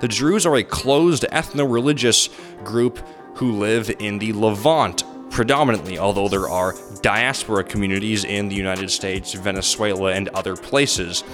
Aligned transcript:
The 0.00 0.08
Druze 0.08 0.46
are 0.46 0.56
a 0.56 0.62
closed 0.62 1.24
ethno 1.32 1.70
religious 1.70 2.28
group 2.62 3.00
who 3.34 3.58
live 3.58 3.90
in 3.98 4.18
the 4.18 4.32
Levant 4.32 5.02
predominantly, 5.30 5.98
although 5.98 6.28
there 6.28 6.48
are 6.48 6.74
diaspora 7.02 7.64
communities 7.64 8.24
in 8.24 8.48
the 8.48 8.54
United 8.54 8.90
States, 8.90 9.32
Venezuela, 9.32 10.12
and 10.12 10.28
other 10.28 10.56
places. 10.56 11.24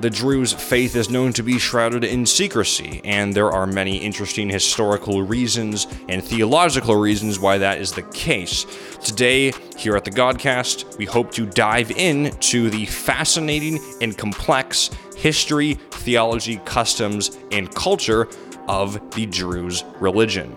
The 0.00 0.10
Druze 0.10 0.52
faith 0.52 0.96
is 0.96 1.08
known 1.08 1.32
to 1.34 1.44
be 1.44 1.56
shrouded 1.56 2.02
in 2.02 2.26
secrecy, 2.26 3.00
and 3.04 3.32
there 3.32 3.52
are 3.52 3.64
many 3.64 3.98
interesting 3.98 4.50
historical 4.50 5.22
reasons 5.22 5.86
and 6.08 6.22
theological 6.22 6.96
reasons 6.96 7.38
why 7.38 7.58
that 7.58 7.80
is 7.80 7.92
the 7.92 8.02
case. 8.02 8.66
Today, 9.04 9.52
here 9.76 9.94
at 9.94 10.04
the 10.04 10.10
Godcast, 10.10 10.98
we 10.98 11.04
hope 11.04 11.30
to 11.34 11.46
dive 11.46 11.92
into 11.92 12.70
the 12.70 12.86
fascinating 12.86 13.78
and 14.00 14.18
complex 14.18 14.90
history, 15.24 15.72
theology, 15.90 16.58
customs, 16.66 17.38
and 17.50 17.74
culture 17.74 18.28
of 18.68 19.00
the 19.12 19.24
Druze 19.24 19.82
religion. 19.98 20.54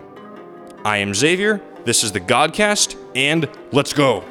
I 0.83 0.97
am 0.97 1.13
Xavier, 1.13 1.61
this 1.85 2.03
is 2.03 2.11
the 2.11 2.19
Godcast, 2.19 2.97
and 3.15 3.49
let's 3.71 3.93
go! 3.93 4.25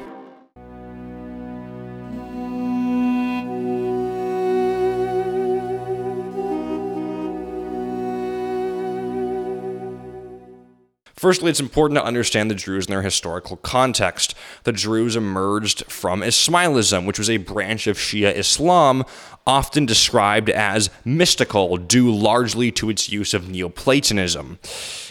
Firstly, 11.17 11.49
it's 11.49 11.59
important 11.59 11.99
to 11.99 12.05
understand 12.05 12.51
the 12.51 12.55
Druze 12.55 12.85
in 12.85 12.91
their 12.91 13.01
historical 13.01 13.57
context. 13.57 14.35
The 14.65 14.71
Druze 14.71 15.15
emerged 15.15 15.91
from 15.91 16.21
Ismailism, 16.21 17.07
which 17.07 17.17
was 17.17 17.29
a 17.29 17.37
branch 17.37 17.87
of 17.87 17.97
Shia 17.97 18.35
Islam, 18.35 19.03
often 19.47 19.87
described 19.87 20.47
as 20.51 20.91
mystical, 21.03 21.77
due 21.77 22.13
largely 22.13 22.71
to 22.73 22.91
its 22.91 23.09
use 23.09 23.33
of 23.33 23.49
Neoplatonism, 23.49 24.59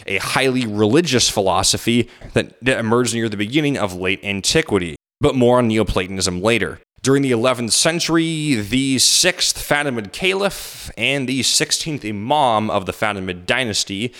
a 0.05 0.17
highly 0.19 0.65
religious 0.65 1.27
philosophy 1.27 2.09
that 2.33 2.55
emerged 2.63 3.13
near 3.13 3.27
the 3.27 3.35
beginning 3.35 3.77
of 3.77 3.93
late 3.93 4.23
antiquity. 4.23 4.95
But 5.19 5.35
more 5.35 5.57
on 5.57 5.67
Neoplatonism 5.67 6.41
later. 6.41 6.79
During 7.01 7.21
the 7.21 7.31
11th 7.31 7.71
century, 7.71 8.55
the 8.55 8.95
6th 8.95 9.55
Fatimid 9.55 10.13
Caliph 10.13 10.89
and 10.97 11.27
the 11.27 11.41
16th 11.41 12.07
Imam 12.07 12.69
of 12.69 12.85
the 12.85 12.93
Fatimid 12.93 13.45
dynasty 13.45 14.13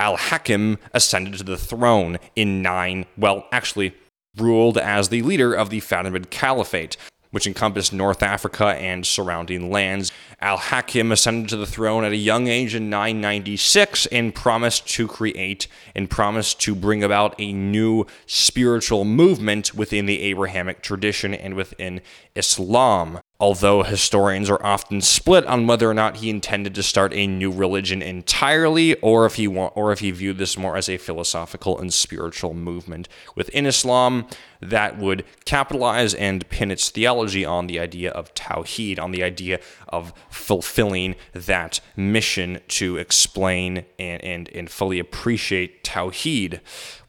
Al 0.00 0.16
Hakim 0.16 0.78
ascended 0.94 1.34
to 1.34 1.44
the 1.44 1.58
throne 1.58 2.16
in 2.34 2.62
9, 2.62 3.04
well, 3.18 3.46
actually, 3.52 3.94
ruled 4.34 4.78
as 4.78 5.10
the 5.10 5.20
leader 5.20 5.52
of 5.52 5.68
the 5.68 5.82
Fatimid 5.82 6.30
Caliphate, 6.30 6.96
which 7.32 7.46
encompassed 7.46 7.92
North 7.92 8.22
Africa 8.22 8.68
and 8.68 9.06
surrounding 9.06 9.70
lands. 9.70 10.10
Al 10.40 10.56
Hakim 10.56 11.12
ascended 11.12 11.50
to 11.50 11.58
the 11.58 11.66
throne 11.66 12.02
at 12.02 12.12
a 12.12 12.16
young 12.16 12.48
age 12.48 12.74
in 12.74 12.88
996 12.88 14.06
and 14.06 14.34
promised 14.34 14.88
to 14.88 15.06
create 15.06 15.66
and 15.94 16.08
promised 16.08 16.62
to 16.62 16.74
bring 16.74 17.04
about 17.04 17.34
a 17.38 17.52
new 17.52 18.06
spiritual 18.24 19.04
movement 19.04 19.74
within 19.74 20.06
the 20.06 20.22
Abrahamic 20.22 20.80
tradition 20.80 21.34
and 21.34 21.52
within 21.52 22.00
Islam 22.34 23.20
although 23.40 23.82
historians 23.82 24.50
are 24.50 24.64
often 24.64 25.00
split 25.00 25.46
on 25.46 25.66
whether 25.66 25.88
or 25.88 25.94
not 25.94 26.18
he 26.18 26.28
intended 26.28 26.74
to 26.74 26.82
start 26.82 27.12
a 27.14 27.26
new 27.26 27.50
religion 27.50 28.02
entirely 28.02 28.94
or 28.96 29.24
if 29.24 29.36
he 29.36 29.48
wa- 29.48 29.72
or 29.74 29.90
if 29.92 30.00
he 30.00 30.10
viewed 30.10 30.36
this 30.36 30.58
more 30.58 30.76
as 30.76 30.88
a 30.90 30.98
philosophical 30.98 31.78
and 31.78 31.92
spiritual 31.92 32.52
movement 32.52 33.08
within 33.34 33.64
Islam 33.64 34.26
that 34.60 34.98
would 34.98 35.24
capitalize 35.46 36.12
and 36.12 36.46
pin 36.50 36.70
its 36.70 36.90
theology 36.90 37.44
on 37.44 37.66
the 37.66 37.80
idea 37.80 38.10
of 38.10 38.32
tawhid 38.34 39.00
on 39.00 39.10
the 39.10 39.22
idea 39.22 39.58
of 39.88 40.12
fulfilling 40.28 41.16
that 41.32 41.80
mission 41.96 42.60
to 42.68 42.98
explain 42.98 43.86
and, 43.98 44.22
and, 44.22 44.48
and 44.50 44.70
fully 44.70 44.98
appreciate 44.98 45.82
tawhid 45.82 46.60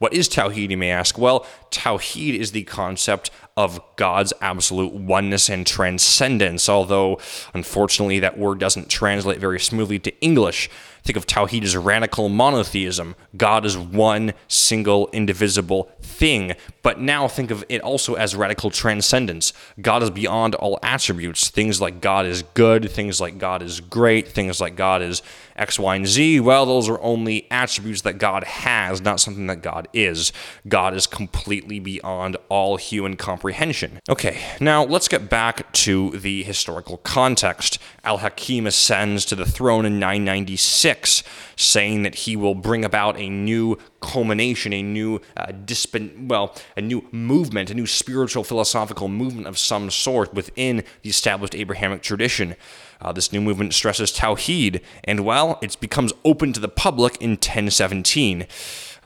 what 0.02 0.16
is 0.16 0.28
tawhid 0.28 0.72
you 0.72 0.78
may 0.78 0.90
ask? 0.90 1.20
Well 1.20 1.46
tawhid 1.70 2.34
is 2.34 2.54
the 2.54 2.64
concept 2.64 3.30
of 3.62 3.80
God's 3.96 4.34
absolute 4.42 4.92
oneness 4.92 5.48
and 5.48 5.68
transcendence, 5.68 6.68
although 6.68 7.20
unfortunately 7.54 8.20
that 8.20 8.40
word 8.40 8.60
doesn't 8.60 8.90
translate 8.90 9.38
very 9.38 9.60
smoothly 9.60 10.00
to 10.00 10.20
English. 10.20 10.68
Think 11.04 11.18
of 11.18 11.26
Tawhid 11.26 11.64
as 11.64 11.76
radical 11.76 12.30
monotheism. 12.30 13.16
God 13.36 13.66
is 13.66 13.78
one 13.78 14.34
single 14.48 15.10
indivisible 15.12 15.92
thing. 16.02 16.54
But 16.84 17.00
now 17.00 17.28
think 17.28 17.52
of 17.52 17.64
it 17.70 17.82
also 17.82 18.16
as 18.16 18.36
radical 18.36 18.70
transcendence. 18.70 19.54
God 19.82 20.04
is 20.04 20.10
beyond 20.10 20.56
all 20.56 20.80
attributes. 20.84 21.50
Things 21.50 21.82
like 21.82 22.02
God 22.02 22.26
is 22.26 22.44
good, 22.54 22.90
things 22.92 23.20
like 23.20 23.38
God 23.38 23.62
is 23.62 23.80
great, 23.80 24.28
things 24.28 24.62
like 24.62 24.76
God 24.76 25.02
is 25.02 25.22
X, 25.56 25.78
Y, 25.78 25.96
and 25.96 26.08
Z. 26.08 26.40
Well, 26.40 26.66
those 26.66 26.90
are 26.90 27.00
only 27.02 27.48
attributes 27.52 28.02
that 28.02 28.18
God 28.18 28.44
has, 28.44 29.02
not 29.02 29.20
something 29.20 29.48
that 29.48 29.62
God 29.62 29.88
is. 29.94 30.32
God 30.68 30.94
is 30.94 31.06
completely 31.08 31.80
beyond 31.80 32.38
all 32.50 32.78
human 32.78 33.16
comprehension. 33.16 34.00
Okay, 34.10 34.40
now 34.60 34.84
let's 34.84 35.08
get 35.08 35.30
back 35.30 35.72
to 35.74 36.12
the 36.12 36.44
historical 36.44 36.98
context. 36.98 37.80
Al 38.04 38.20
Hakim 38.20 38.66
ascends 38.66 39.26
to 39.26 39.36
the 39.36 39.46
throne 39.46 39.86
in 39.86 40.00
996 40.00 40.91
6, 40.92 41.24
saying 41.56 42.04
that 42.04 42.16
he 42.16 42.36
will 42.36 42.56
bring 42.56 42.84
about 42.84 43.18
a 43.18 43.30
new 43.30 43.78
culmination, 44.02 44.74
a 44.74 44.84
new 44.84 45.22
uh, 45.38 45.52
disp- 45.66 45.96
well, 46.20 46.54
a 46.76 46.82
new 46.82 47.08
movement, 47.12 47.70
a 47.70 47.74
new 47.74 47.88
spiritual 47.88 48.44
philosophical 48.44 49.08
movement 49.08 49.48
of 49.48 49.58
some 49.58 49.90
sort 49.90 50.34
within 50.34 50.84
the 51.04 51.10
established 51.10 51.56
Abrahamic 51.56 52.02
tradition. 52.02 52.56
Uh, 53.00 53.14
this 53.14 53.32
new 53.32 53.40
movement 53.40 53.74
stresses 53.74 54.12
Tawheed, 54.12 54.82
and 55.06 55.22
well, 55.22 55.58
it 55.62 55.78
becomes 55.80 56.12
open 56.26 56.52
to 56.54 56.60
the 56.60 56.68
public 56.68 57.16
in 57.22 57.32
1017. 57.32 58.46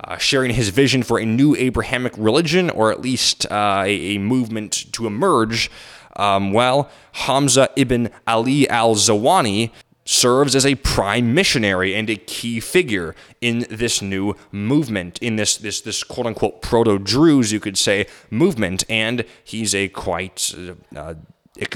Uh, 0.03 0.17
sharing 0.17 0.51
his 0.53 0.69
vision 0.69 1.03
for 1.03 1.19
a 1.19 1.25
new 1.25 1.55
Abrahamic 1.55 2.13
religion, 2.17 2.69
or 2.69 2.91
at 2.91 2.99
least 2.99 3.45
uh, 3.49 3.83
a, 3.85 4.15
a, 4.15 4.17
movement 4.17 4.91
to 4.91 5.07
emerge. 5.07 5.71
Um, 6.17 6.51
well, 6.51 6.89
Hamza 7.13 7.69
ibn 7.77 8.09
Ali 8.27 8.67
al 8.67 8.95
Zawani 8.95 9.71
serves 10.05 10.55
as 10.55 10.65
a 10.65 10.75
prime 10.75 11.33
missionary 11.33 11.95
and 11.95 12.09
a 12.09 12.15
key 12.15 12.59
figure 12.59 13.15
in 13.41 13.65
this 13.69 14.01
new 14.01 14.35
movement, 14.51 15.17
in 15.19 15.35
this 15.35 15.57
this 15.57 15.81
this 15.81 16.03
quote 16.03 16.27
unquote 16.27 16.61
proto 16.61 16.97
Druze, 16.97 17.51
you 17.51 17.59
could 17.59 17.77
say, 17.77 18.05
movement, 18.29 18.83
and 18.89 19.25
he's 19.43 19.73
a 19.73 19.87
quite 19.89 20.53
uh, 20.57 20.99
uh, 20.99 21.13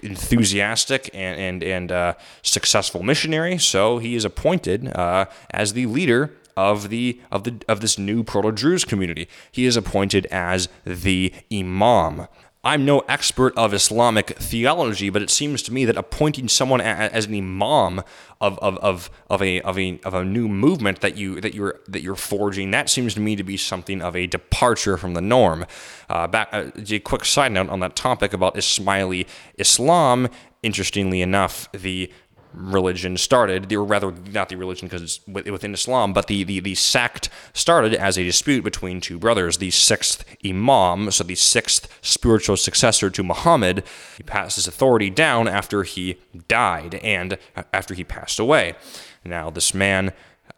enthusiastic 0.04 1.10
and 1.14 1.40
and 1.40 1.64
and 1.64 1.92
uh, 1.92 2.14
successful 2.42 3.04
missionary. 3.04 3.58
So 3.58 3.98
he 3.98 4.16
is 4.16 4.26
appointed 4.26 4.88
uh, 4.96 5.26
as 5.52 5.74
the 5.74 5.88
leader 5.88 6.36
of 6.56 6.90
the 6.90 7.20
of 7.32 7.46
the 7.46 7.54
of 7.68 7.80
this 7.82 7.98
new 7.98 8.24
proto 8.24 8.52
Druze 8.52 8.86
community. 8.86 9.28
He 9.52 9.66
is 9.66 9.78
appointed 9.78 10.26
as 10.28 10.70
the 10.86 11.34
imam. 11.52 12.28
I'm 12.62 12.84
no 12.84 13.00
expert 13.08 13.58
of 13.58 13.74
Islamic 13.74 14.32
theology, 14.38 15.10
but 15.10 15.22
it 15.22 15.30
seems 15.30 15.62
to 15.64 15.74
me 15.74 15.86
that 15.86 15.96
appointing 15.96 16.50
someone 16.50 16.82
as 16.82 17.26
an 17.26 17.34
imam 17.34 18.04
of, 18.42 18.60
of, 18.60 18.78
of, 18.80 19.10
of, 19.30 19.42
a, 19.42 19.62
of, 19.62 19.80
a, 19.80 19.98
of 20.04 20.14
a 20.14 20.26
new 20.26 20.50
movement 20.50 21.00
that, 21.00 21.16
you, 21.16 21.40
that, 21.40 21.54
you're, 21.54 21.80
that 21.88 22.02
you're 22.02 22.16
forging, 22.16 22.72
that 22.72 22.90
seems 22.90 23.14
to 23.14 23.22
me 23.22 23.38
to 23.38 23.44
be 23.44 23.56
something 23.56 24.02
of 24.02 24.14
a 24.14 24.28
departure 24.28 24.98
from 24.98 25.14
the 25.14 25.22
norm. 25.22 25.66
Uh, 26.10 26.28
back, 26.28 26.50
uh, 26.52 26.72
a 26.76 27.00
quick 27.00 27.24
side 27.24 27.54
note 27.54 27.70
on 27.70 27.80
that 27.80 27.96
topic 27.96 28.34
about 28.34 28.56
Ismaili 28.56 29.26
Islam. 29.58 30.28
Interestingly 30.62 31.22
enough, 31.22 31.72
the 31.72 32.12
religion 32.54 33.18
started, 33.18 33.72
or 33.72 33.84
rather, 33.84 34.12
not 34.12 34.50
the 34.50 34.56
religion 34.56 34.88
because 34.88 35.02
it's 35.02 35.28
within 35.28 35.74
Islam, 35.74 36.14
but 36.14 36.28
the, 36.28 36.44
the, 36.44 36.60
the 36.60 36.76
sect 36.76 37.30
started 37.54 37.94
as 37.94 38.18
a 38.18 38.24
dispute 38.24 38.64
between 38.64 39.02
two 39.02 39.20
brothers. 39.20 39.58
The 39.58 39.72
sixth 39.72 40.26
Imam, 40.46 41.12
so 41.12 41.24
the 41.24 41.36
sixth 41.36 41.88
spiritual 42.02 42.58
successor 42.58 43.10
to 43.10 43.24
Muhammad, 43.24 43.84
he 44.18 44.24
passed 44.24 44.56
his 44.56 44.68
authority 44.68 45.10
down 45.10 45.48
after 45.48 45.84
he 45.84 46.18
died 46.48 46.96
and 46.96 47.38
after 47.74 47.94
he 47.94 48.04
passed 48.04 48.40
away. 48.40 48.76
Now, 49.24 49.50
this 49.50 49.74
man 49.74 50.14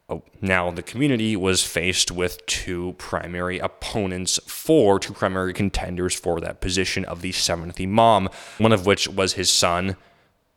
oh, 0.09 0.23
now 0.41 0.71
the 0.71 0.83
community 0.83 1.35
was 1.35 1.63
faced 1.63 2.11
with 2.11 2.45
two 2.45 2.95
primary 2.97 3.59
opponents 3.59 4.39
for 4.45 4.99
two 4.99 5.13
primary 5.13 5.53
contenders 5.53 6.15
for 6.15 6.39
that 6.39 6.61
position 6.61 7.03
of 7.05 7.21
the 7.21 7.31
seventh 7.31 7.79
imam 7.81 8.29
one 8.57 8.71
of 8.71 8.85
which 8.85 9.07
was 9.07 9.33
his 9.33 9.51
son 9.51 9.95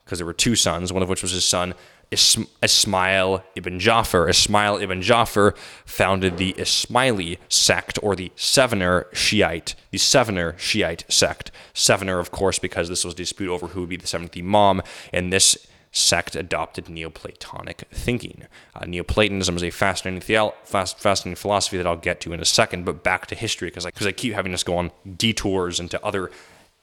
because 0.05 0.19
there 0.19 0.27
were 0.27 0.33
two 0.33 0.55
sons, 0.55 0.93
one 0.93 1.03
of 1.03 1.09
which 1.09 1.23
was 1.23 1.33
his 1.33 1.45
son 1.45 1.75
Ismail 2.11 3.45
ibn 3.55 3.79
Jafar. 3.79 4.29
Ismail 4.29 4.77
ibn 4.77 5.03
Jafar 5.03 5.55
founded 5.85 6.37
the 6.37 6.53
Ismaili 6.55 7.39
sect 7.49 7.99
or 8.03 8.15
the 8.15 8.31
Sevener 8.37 9.07
Shiite, 9.13 9.75
the 9.91 9.99
Sevener 9.99 10.55
Shiite 10.59 11.05
sect. 11.09 11.51
Sevener, 11.73 12.19
of 12.19 12.31
course, 12.31 12.59
because 12.59 12.89
this 12.89 13.05
was 13.05 13.15
a 13.15 13.17
dispute 13.17 13.51
over 13.51 13.69
who 13.69 13.81
would 13.81 13.89
be 13.89 13.97
the 13.97 14.07
seventh 14.07 14.37
Imam, 14.37 14.83
and 15.13 15.33
this 15.33 15.67
sect 15.91 16.35
adopted 16.35 16.89
Neoplatonic 16.89 17.85
thinking. 17.93 18.47
Uh, 18.75 18.85
Neoplatonism 18.85 19.57
is 19.57 19.63
a 19.63 19.71
fascinating, 19.71 20.21
fast, 20.65 20.99
fascinating 20.99 21.37
philosophy 21.37 21.77
that 21.77 21.87
I'll 21.87 21.97
get 21.97 22.21
to 22.23 22.33
in 22.33 22.41
a 22.41 22.45
second, 22.45 22.85
but 22.85 23.05
back 23.05 23.27
to 23.29 23.37
history 23.37 23.69
because 23.69 23.87
I, 23.87 23.93
cause 23.93 24.07
I 24.07 24.13
keep 24.13 24.35
having 24.35 24.53
us 24.55 24.65
go 24.65 24.77
on 24.77 24.91
detours 25.17 25.79
into 25.79 26.05
other 26.05 26.33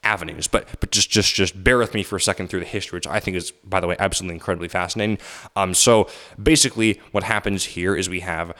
avenues. 0.03 0.47
But 0.47 0.67
but 0.79 0.91
just 0.91 1.09
just 1.09 1.33
just 1.33 1.63
bear 1.63 1.77
with 1.77 1.93
me 1.93 2.03
for 2.03 2.15
a 2.15 2.21
second 2.21 2.49
through 2.49 2.61
the 2.61 2.65
history, 2.65 2.97
which 2.97 3.07
I 3.07 3.19
think 3.19 3.37
is, 3.37 3.51
by 3.63 3.79
the 3.79 3.87
way, 3.87 3.95
absolutely 3.99 4.35
incredibly 4.35 4.67
fascinating. 4.67 5.17
Um, 5.55 5.73
so 5.73 6.07
basically, 6.41 6.99
what 7.11 7.23
happens 7.23 7.65
here 7.65 7.95
is 7.95 8.09
we 8.09 8.21
have 8.21 8.53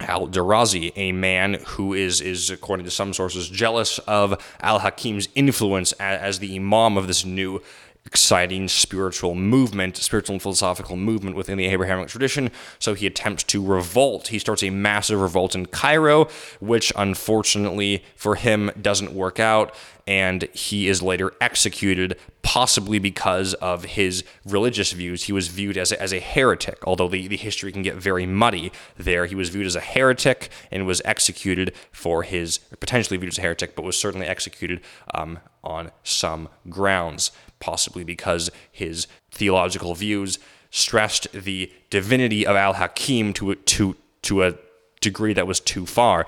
Al 0.00 0.28
Darazi, 0.28 0.92
a 0.94 1.12
man 1.12 1.54
who 1.66 1.92
is, 1.92 2.20
is 2.20 2.50
according 2.50 2.84
to 2.84 2.90
some 2.90 3.12
sources, 3.12 3.48
jealous 3.48 3.98
of 4.00 4.40
Al 4.60 4.78
Hakim's 4.78 5.28
influence 5.34 5.92
as, 5.92 6.20
as 6.20 6.38
the 6.38 6.54
imam 6.54 6.96
of 6.96 7.08
this 7.08 7.24
new 7.24 7.60
exciting 8.08 8.66
spiritual 8.68 9.34
movement, 9.34 9.94
spiritual 9.98 10.32
and 10.32 10.40
philosophical 10.40 10.96
movement 10.96 11.36
within 11.36 11.58
the 11.58 11.66
Abrahamic 11.66 12.08
tradition. 12.08 12.50
So 12.78 12.94
he 12.94 13.06
attempts 13.06 13.42
to 13.44 13.62
revolt. 13.62 14.28
He 14.28 14.38
starts 14.38 14.62
a 14.62 14.70
massive 14.70 15.20
revolt 15.20 15.54
in 15.54 15.66
Cairo, 15.66 16.28
which 16.58 16.90
unfortunately 16.96 18.02
for 18.16 18.36
him 18.36 18.70
doesn't 18.80 19.12
work 19.12 19.38
out. 19.38 19.74
And 20.06 20.44
he 20.54 20.88
is 20.88 21.02
later 21.02 21.34
executed, 21.38 22.18
possibly 22.40 22.98
because 22.98 23.52
of 23.72 23.84
his 23.84 24.24
religious 24.46 24.92
views. 24.92 25.24
He 25.24 25.32
was 25.32 25.48
viewed 25.48 25.76
as 25.76 25.92
a, 25.92 26.00
as 26.00 26.14
a 26.14 26.18
heretic, 26.18 26.78
although 26.86 27.08
the, 27.08 27.28
the 27.28 27.36
history 27.36 27.72
can 27.72 27.82
get 27.82 27.96
very 27.96 28.24
muddy 28.24 28.72
there. 28.96 29.26
He 29.26 29.34
was 29.34 29.50
viewed 29.50 29.66
as 29.66 29.76
a 29.76 29.80
heretic 29.80 30.48
and 30.72 30.86
was 30.86 31.02
executed 31.04 31.74
for 31.92 32.22
his, 32.22 32.56
potentially 32.80 33.18
viewed 33.18 33.34
as 33.34 33.38
a 33.38 33.42
heretic, 33.42 33.76
but 33.76 33.84
was 33.84 33.98
certainly 33.98 34.26
executed 34.26 34.80
um, 35.12 35.40
on 35.62 35.90
some 36.02 36.48
grounds 36.70 37.32
possibly 37.60 38.04
because 38.04 38.50
his 38.70 39.06
theological 39.30 39.94
views 39.94 40.38
stressed 40.70 41.30
the 41.32 41.72
divinity 41.90 42.46
of 42.46 42.56
Al 42.56 42.74
Hakim 42.74 43.32
to, 43.34 43.54
to, 43.54 43.96
to 44.22 44.42
a 44.44 44.54
degree 45.00 45.32
that 45.32 45.46
was 45.46 45.60
too 45.60 45.86
far. 45.86 46.26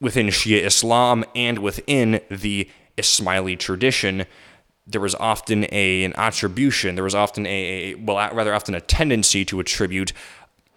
Within 0.00 0.26
Shia 0.26 0.62
Islam 0.62 1.24
and 1.34 1.58
within 1.58 2.20
the 2.30 2.68
Ismaili 2.98 3.58
tradition, 3.58 4.26
there 4.86 5.00
was 5.00 5.14
often 5.16 5.66
a, 5.72 6.04
an 6.04 6.12
attribution, 6.16 6.94
there 6.94 7.04
was 7.04 7.14
often 7.14 7.46
a, 7.46 7.94
well, 7.96 8.16
rather 8.34 8.54
often 8.54 8.74
a 8.74 8.80
tendency 8.80 9.44
to 9.46 9.58
attribute 9.58 10.12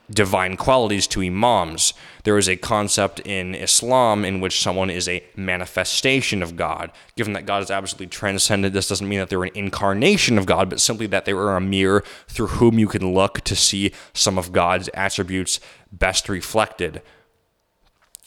divine 0.09 0.57
qualities 0.57 1.07
to 1.07 1.21
imams. 1.21 1.93
There 2.23 2.37
is 2.37 2.49
a 2.49 2.55
concept 2.55 3.19
in 3.21 3.55
Islam 3.55 4.25
in 4.25 4.39
which 4.39 4.61
someone 4.61 4.89
is 4.89 5.07
a 5.07 5.23
manifestation 5.35 6.41
of 6.41 6.55
God. 6.55 6.91
Given 7.15 7.33
that 7.33 7.45
God 7.45 7.63
is 7.63 7.71
absolutely 7.71 8.07
transcendent, 8.07 8.73
this 8.73 8.87
doesn't 8.87 9.07
mean 9.07 9.19
that 9.19 9.29
they're 9.29 9.43
an 9.43 9.51
incarnation 9.53 10.37
of 10.37 10.45
God, 10.45 10.69
but 10.69 10.79
simply 10.79 11.07
that 11.07 11.25
they 11.25 11.31
are 11.31 11.55
a 11.55 11.61
mirror 11.61 12.03
through 12.27 12.47
whom 12.47 12.79
you 12.79 12.87
can 12.87 13.13
look 13.13 13.41
to 13.41 13.55
see 13.55 13.91
some 14.13 14.37
of 14.37 14.51
God's 14.51 14.89
attributes 14.93 15.59
best 15.91 16.27
reflected, 16.29 17.01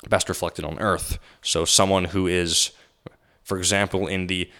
best 0.08 0.28
reflected 0.28 0.64
on 0.64 0.78
earth. 0.78 1.18
So 1.42 1.64
someone 1.64 2.06
who 2.06 2.26
is, 2.26 2.70
for 3.42 3.58
example, 3.58 4.06
in 4.06 4.28
the 4.28 4.50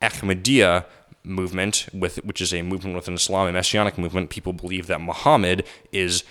Ahmadiyya 0.00 0.84
movement, 1.24 1.88
with 1.92 2.24
which 2.24 2.40
is 2.40 2.54
a 2.54 2.62
movement 2.62 2.96
within 2.96 3.14
Islam, 3.14 3.48
a 3.48 3.52
messianic 3.52 3.98
movement, 3.98 4.30
people 4.30 4.52
believe 4.52 4.86
that 4.86 5.00
Muhammad 5.00 5.66
is 5.92 6.24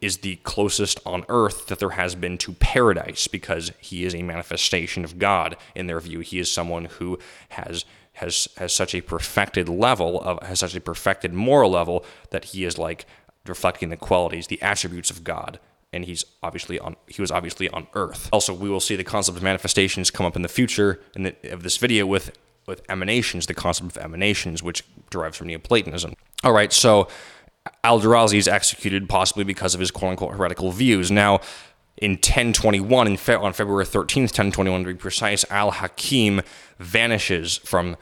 is 0.00 0.18
the 0.18 0.36
closest 0.36 1.00
on 1.04 1.24
earth 1.28 1.66
that 1.66 1.78
there 1.78 1.90
has 1.90 2.14
been 2.14 2.38
to 2.38 2.52
paradise 2.54 3.28
because 3.28 3.72
he 3.78 4.04
is 4.04 4.14
a 4.14 4.22
manifestation 4.22 5.04
of 5.04 5.18
God 5.18 5.56
in 5.74 5.86
their 5.86 6.00
view. 6.00 6.20
He 6.20 6.38
is 6.38 6.50
someone 6.50 6.86
who 6.86 7.18
has 7.50 7.84
has 8.14 8.48
has 8.56 8.72
such 8.72 8.94
a 8.94 9.00
perfected 9.00 9.68
level 9.68 10.20
of 10.20 10.42
has 10.42 10.60
such 10.60 10.74
a 10.74 10.80
perfected 10.80 11.32
moral 11.32 11.70
level 11.70 12.04
that 12.30 12.46
he 12.46 12.64
is 12.64 12.78
like 12.78 13.06
reflecting 13.46 13.90
the 13.90 13.96
qualities, 13.96 14.46
the 14.46 14.60
attributes 14.62 15.10
of 15.10 15.24
God. 15.24 15.58
And 15.92 16.04
he's 16.06 16.24
obviously 16.42 16.80
on. 16.80 16.96
He 17.06 17.22
was 17.22 17.30
obviously 17.30 17.68
on 17.68 17.86
Earth. 17.94 18.28
Also, 18.32 18.52
we 18.52 18.68
will 18.68 18.80
see 18.80 18.96
the 18.96 19.04
concept 19.04 19.36
of 19.36 19.44
manifestations 19.44 20.10
come 20.10 20.26
up 20.26 20.34
in 20.34 20.42
the 20.42 20.48
future 20.48 21.00
in 21.14 21.22
the, 21.22 21.36
of 21.52 21.62
this 21.62 21.76
video 21.76 22.04
with 22.04 22.36
with 22.66 22.82
emanations, 22.88 23.46
the 23.46 23.54
concept 23.54 23.96
of 23.96 24.02
emanations, 24.02 24.62
which 24.62 24.84
derives 25.10 25.36
from 25.36 25.48
Neoplatonism. 25.48 26.14
All 26.42 26.52
right, 26.52 26.72
so 26.72 27.08
Al-Darazi 27.82 28.38
is 28.38 28.48
executed 28.48 29.08
possibly 29.08 29.44
because 29.44 29.74
of 29.74 29.80
his 29.80 29.90
quote-unquote 29.90 30.34
heretical 30.34 30.70
views. 30.70 31.10
Now, 31.10 31.40
in 31.96 32.12
1021, 32.12 33.06
in 33.06 33.16
fe- 33.16 33.34
on 33.34 33.52
February 33.52 33.84
13th, 33.84 34.32
1021 34.32 34.80
to 34.80 34.86
be 34.88 34.94
precise, 34.94 35.44
Al-Hakim 35.50 36.42
vanishes 36.78 37.58
from 37.58 37.96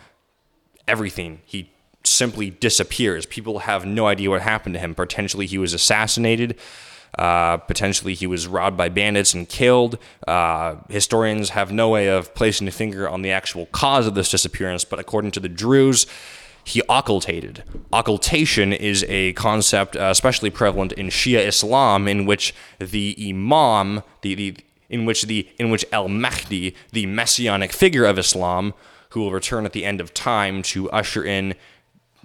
everything. 0.88 1.41
He 1.44 1.70
simply 2.05 2.50
disappears. 2.50 3.26
People 3.26 3.61
have 3.61 3.87
no 3.87 4.06
idea 4.06 4.31
what 4.31 4.43
happened 4.43 4.75
to 4.75 4.81
him. 4.81 4.94
Potentially 4.94 5.47
he 5.47 5.59
was 5.59 5.73
assassinated. 5.75 6.58
Uh, 7.19 7.58
potentially 7.58 8.15
he 8.15 8.26
was 8.26 8.47
robbed 8.47 8.76
by 8.76 8.88
bandits 8.88 9.35
and 9.35 9.49
killed. 9.49 9.99
Uh, 10.26 10.76
historians 10.88 11.50
have 11.50 11.70
no 11.70 11.91
way 11.91 12.08
of 12.08 12.35
placing 12.35 12.67
a 12.67 12.70
finger 12.70 13.08
on 13.08 13.23
the 13.23 13.31
actual 13.31 13.67
cause 13.67 14.06
of 14.06 14.15
this 14.15 14.31
disappearance, 14.31 14.85
but 14.85 14.99
according 14.99 15.31
to 15.31 15.41
the 15.41 15.49
Druze, 15.49 16.06
he 16.64 16.81
occultated. 16.82 17.62
Occultation 17.93 18.73
is 18.73 19.05
a 19.09 19.32
concept 19.32 19.97
uh, 19.97 20.09
especially 20.11 20.50
prevalent 20.50 20.93
in 20.93 21.09
Shia 21.09 21.47
Islam, 21.47 22.09
in 22.09 22.26
which 22.26 22.55
the 22.79 23.17
Imam, 23.20 24.03
the, 24.23 24.35
the 24.35 24.56
in 24.88 25.05
which 25.06 25.23
the 25.23 25.49
in 25.59 25.70
which 25.70 25.85
Al 25.93 26.09
Mahdi, 26.09 26.75
the 26.93 27.06
messianic 27.06 27.73
figure 27.73 28.05
of 28.05 28.19
Islam, 28.19 28.75
who 29.11 29.20
will 29.20 29.32
return 29.32 29.64
at 29.67 29.73
the 29.73 29.85
end 29.85 30.00
of 30.00 30.14
time 30.14 30.62
to 30.62 30.91
usher 30.91 31.25
in 31.25 31.55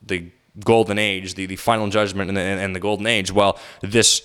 the 0.06 0.32
golden 0.64 0.98
age, 0.98 1.36
the, 1.36 1.46
the 1.46 1.56
final 1.56 1.88
judgment 1.88 2.30
and 2.30 2.38
the, 2.38 2.42
and 2.42 2.76
the 2.76 2.80
golden 2.80 3.08
age. 3.08 3.32
Well, 3.32 3.60
this 3.82 4.22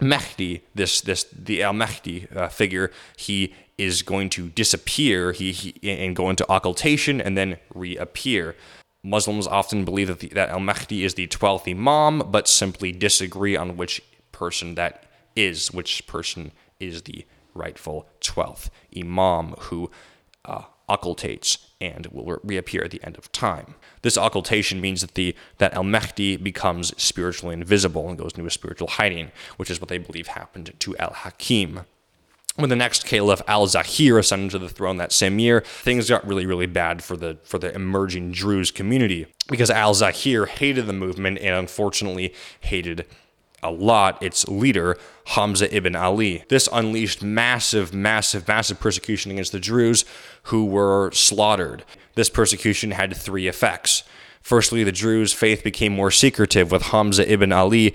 Mahdi, 0.00 0.62
this 0.74 1.00
this 1.00 1.24
the 1.24 1.62
Al 1.62 1.72
Mahdi 1.72 2.26
uh, 2.34 2.48
figure, 2.48 2.90
he 3.16 3.54
is 3.76 4.02
going 4.02 4.28
to 4.30 4.48
disappear. 4.48 5.32
He, 5.32 5.52
he 5.52 5.90
and 5.90 6.14
go 6.16 6.30
into 6.30 6.44
occultation 6.50 7.20
and 7.20 7.38
then 7.38 7.58
reappear. 7.74 8.56
Muslims 9.02 9.46
often 9.46 9.84
believe 9.84 10.08
that, 10.08 10.20
the, 10.20 10.28
that 10.28 10.50
Al 10.50 10.60
Mahdi 10.60 11.04
is 11.04 11.14
the 11.14 11.26
12th 11.26 11.70
Imam, 11.70 12.30
but 12.30 12.48
simply 12.48 12.92
disagree 12.92 13.56
on 13.56 13.76
which 13.76 14.02
person 14.32 14.74
that 14.74 15.04
is, 15.36 15.72
which 15.72 16.06
person 16.06 16.52
is 16.80 17.02
the 17.02 17.24
rightful 17.54 18.08
12th 18.20 18.70
Imam 18.96 19.54
who 19.58 19.90
uh, 20.44 20.62
occultates 20.88 21.58
and 21.80 22.06
will 22.06 22.40
reappear 22.42 22.82
at 22.82 22.90
the 22.90 23.02
end 23.04 23.16
of 23.16 23.30
time. 23.30 23.74
This 24.02 24.16
occultation 24.16 24.80
means 24.80 25.02
that 25.02 25.14
the 25.14 25.34
that 25.58 25.74
Al 25.74 25.84
Mahdi 25.84 26.36
becomes 26.36 27.00
spiritually 27.00 27.54
invisible 27.54 28.08
and 28.08 28.18
goes 28.18 28.32
into 28.32 28.46
a 28.46 28.50
spiritual 28.50 28.88
hiding, 28.88 29.30
which 29.56 29.70
is 29.70 29.80
what 29.80 29.88
they 29.88 29.98
believe 29.98 30.28
happened 30.28 30.72
to 30.78 30.96
Al 30.96 31.12
Hakim 31.12 31.80
when 32.58 32.70
the 32.70 32.76
next 32.76 33.06
caliph 33.06 33.40
al-Zahir 33.46 34.18
ascended 34.18 34.50
to 34.50 34.58
the 34.58 34.68
throne 34.68 34.96
that 34.96 35.12
same 35.12 35.38
year, 35.38 35.60
things 35.60 36.08
got 36.08 36.26
really, 36.26 36.44
really 36.44 36.66
bad 36.66 37.04
for 37.04 37.16
the 37.16 37.38
for 37.44 37.58
the 37.58 37.72
emerging 37.72 38.32
Druze 38.32 38.72
community 38.72 39.26
because 39.48 39.70
al-Zahir 39.70 40.46
hated 40.46 40.86
the 40.86 40.92
movement 40.92 41.38
and 41.38 41.54
unfortunately 41.54 42.34
hated 42.60 43.06
a 43.62 43.70
lot 43.70 44.20
its 44.20 44.46
leader, 44.48 44.96
Hamza 45.26 45.72
ibn 45.74 45.94
Ali. 45.94 46.44
This 46.48 46.68
unleashed 46.72 47.22
massive, 47.22 47.94
massive, 47.94 48.48
massive 48.48 48.80
persecution 48.80 49.30
against 49.30 49.52
the 49.52 49.60
Druze 49.60 50.04
who 50.44 50.64
were 50.64 51.10
slaughtered. 51.12 51.84
This 52.14 52.28
persecution 52.28 52.90
had 52.90 53.16
three 53.16 53.46
effects. 53.46 54.02
Firstly, 54.42 54.82
the 54.82 54.92
Druze 54.92 55.32
faith 55.32 55.62
became 55.62 55.92
more 55.92 56.10
secretive, 56.10 56.72
with 56.72 56.82
Hamza 56.82 57.30
ibn 57.30 57.52
Ali 57.52 57.94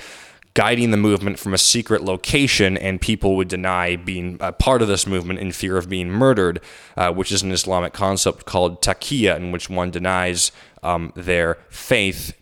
guiding 0.53 0.91
the 0.91 0.97
movement 0.97 1.39
from 1.39 1.53
a 1.53 1.57
secret 1.57 2.03
location, 2.03 2.77
and 2.77 3.01
people 3.01 3.35
would 3.35 3.47
deny 3.47 3.95
being 3.95 4.37
a 4.39 4.51
part 4.51 4.81
of 4.81 4.87
this 4.87 5.07
movement 5.07 5.39
in 5.39 5.51
fear 5.51 5.77
of 5.77 5.89
being 5.89 6.09
murdered, 6.09 6.61
uh, 6.95 7.11
which 7.11 7.31
is 7.31 7.41
an 7.41 7.51
Islamic 7.51 7.93
concept 7.93 8.45
called 8.45 8.81
taqiyya, 8.81 9.35
in 9.35 9.51
which 9.51 9.69
one 9.69 9.89
denies 9.89 10.51
um, 10.83 11.11
their 11.15 11.57
faith 11.69 12.35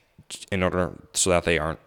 in 0.51 0.63
order 0.63 0.93
so 1.13 1.29
that 1.29 1.45
they 1.45 1.57
aren't 1.57 1.79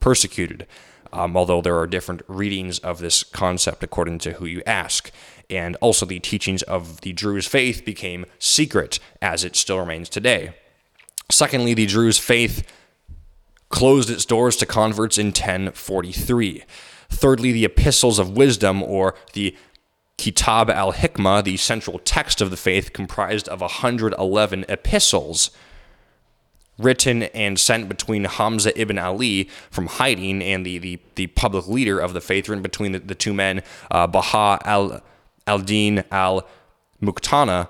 persecuted. 0.00 0.66
Um, 1.12 1.36
although 1.36 1.62
there 1.62 1.78
are 1.78 1.86
different 1.86 2.22
readings 2.28 2.78
of 2.80 2.98
this 2.98 3.24
concept 3.24 3.82
according 3.82 4.18
to 4.20 4.34
who 4.34 4.46
you 4.46 4.62
ask. 4.66 5.10
And 5.48 5.76
also, 5.80 6.04
the 6.04 6.20
teachings 6.20 6.62
of 6.64 7.00
the 7.00 7.14
Druze 7.14 7.46
faith 7.46 7.84
became 7.84 8.26
secret, 8.38 8.98
as 9.22 9.44
it 9.44 9.56
still 9.56 9.78
remains 9.78 10.10
today. 10.10 10.52
Secondly, 11.30 11.72
the 11.72 11.86
Druze 11.86 12.18
faith 12.18 12.62
closed 13.68 14.10
its 14.10 14.24
doors 14.24 14.56
to 14.56 14.66
converts 14.66 15.18
in 15.18 15.26
1043. 15.28 16.64
Thirdly, 17.10 17.52
the 17.52 17.64
epistles 17.64 18.18
of 18.18 18.36
wisdom, 18.36 18.82
or 18.82 19.14
the 19.32 19.56
Kitab 20.16 20.68
al 20.68 20.92
Hikmah, 20.92 21.44
the 21.44 21.56
central 21.56 21.98
text 22.00 22.40
of 22.40 22.50
the 22.50 22.56
faith, 22.56 22.92
comprised 22.92 23.48
of 23.48 23.60
111 23.60 24.64
epistles 24.68 25.50
written 26.78 27.24
and 27.24 27.58
sent 27.58 27.88
between 27.88 28.24
Hamza 28.24 28.78
ibn 28.80 28.98
Ali 28.98 29.50
from 29.70 29.86
hiding 29.86 30.42
and 30.42 30.64
the, 30.64 30.78
the, 30.78 31.00
the 31.16 31.26
public 31.28 31.66
leader 31.66 31.98
of 31.98 32.12
the 32.12 32.20
faith, 32.20 32.48
written 32.48 32.62
between 32.62 32.92
the, 32.92 33.00
the 33.00 33.14
two 33.14 33.34
men, 33.34 33.62
uh, 33.90 34.06
Baha 34.06 34.60
al, 34.64 35.02
al-Din 35.46 36.04
al-Muqtana, 36.10 37.68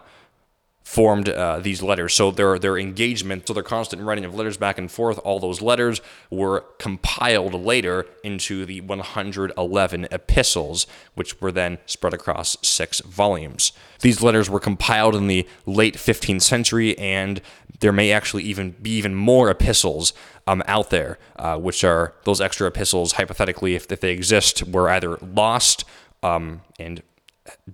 formed 0.89 1.29
uh, 1.29 1.59
these 1.59 1.83
letters. 1.83 2.15
So 2.15 2.31
their 2.31 2.59
their 2.59 2.79
engagement, 2.79 3.47
so 3.47 3.53
their 3.53 3.63
constant 3.63 4.01
writing 4.01 4.25
of 4.25 4.35
letters 4.35 4.57
back 4.57 4.79
and 4.79 4.91
forth, 4.91 5.19
all 5.19 5.39
those 5.39 5.61
letters 5.61 6.01
were 6.31 6.61
compiled 6.79 7.53
later 7.53 8.07
into 8.25 8.65
the 8.65 8.81
111 8.81 10.09
epistles, 10.11 10.87
which 11.15 11.39
were 11.43 11.53
then 11.53 11.77
spread 11.85 12.15
across 12.15 12.57
six 12.63 13.01
volumes. 13.01 13.73
These 14.01 14.23
letters 14.23 14.49
were 14.49 14.61
compiled 14.61 15.15
in 15.15 15.27
the 15.27 15.47
late 15.67 15.97
15th 15.97 16.41
century, 16.41 16.99
and 16.99 17.43
there 17.81 17.93
may 17.93 18.11
actually 18.11 18.45
even 18.45 18.71
be 18.81 18.93
even 18.93 19.15
more 19.15 19.51
epistles 19.51 20.15
um, 20.47 20.63
out 20.67 20.89
there, 20.89 21.19
uh, 21.37 21.59
which 21.59 21.85
are 21.85 22.15
those 22.25 22.41
extra 22.41 22.67
epistles, 22.67 23.13
hypothetically, 23.13 23.75
if, 23.75 23.93
if 23.93 24.01
they 24.01 24.13
exist, 24.13 24.63
were 24.67 24.89
either 24.89 25.19
lost 25.19 25.85
um, 26.23 26.63
and 26.81 27.03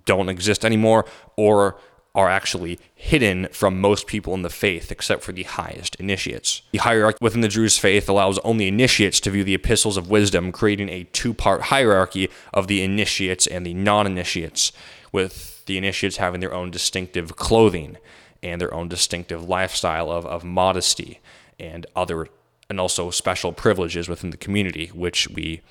don't 0.03 0.27
exist 0.27 0.65
anymore, 0.65 1.05
or 1.37 1.77
are 2.15 2.29
actually 2.29 2.79
hidden 2.95 3.47
from 3.51 3.79
most 3.79 4.07
people 4.07 4.33
in 4.33 4.41
the 4.41 4.49
faith 4.49 4.91
except 4.91 5.21
for 5.21 5.33
the 5.33 5.43
highest 5.43 5.95
initiates. 5.95 6.61
The 6.71 6.79
hierarchy 6.79 7.17
within 7.19 7.41
the 7.41 7.49
Druze 7.49 7.77
faith 7.77 8.07
allows 8.07 8.39
only 8.39 8.69
initiates 8.69 9.19
to 9.21 9.29
view 9.29 9.43
the 9.43 9.53
epistles 9.53 9.97
of 9.97 10.09
wisdom, 10.09 10.53
creating 10.53 10.89
a 10.89 11.03
two 11.03 11.33
part 11.33 11.63
hierarchy 11.63 12.29
of 12.53 12.67
the 12.67 12.81
initiates 12.81 13.45
and 13.45 13.65
the 13.65 13.73
non 13.73 14.07
initiates, 14.07 14.71
with 15.11 15.65
the 15.65 15.77
initiates 15.77 16.17
having 16.17 16.39
their 16.39 16.53
own 16.53 16.71
distinctive 16.71 17.35
clothing 17.35 17.97
and 18.41 18.61
their 18.61 18.73
own 18.73 18.87
distinctive 18.87 19.47
lifestyle 19.47 20.09
of, 20.09 20.25
of 20.25 20.43
modesty 20.43 21.19
and 21.59 21.85
other 21.95 22.27
and 22.69 22.79
also 22.79 23.11
special 23.11 23.51
privileges 23.51 24.07
within 24.07 24.29
the 24.29 24.37
community, 24.37 24.87
which 24.87 25.29
we 25.29 25.61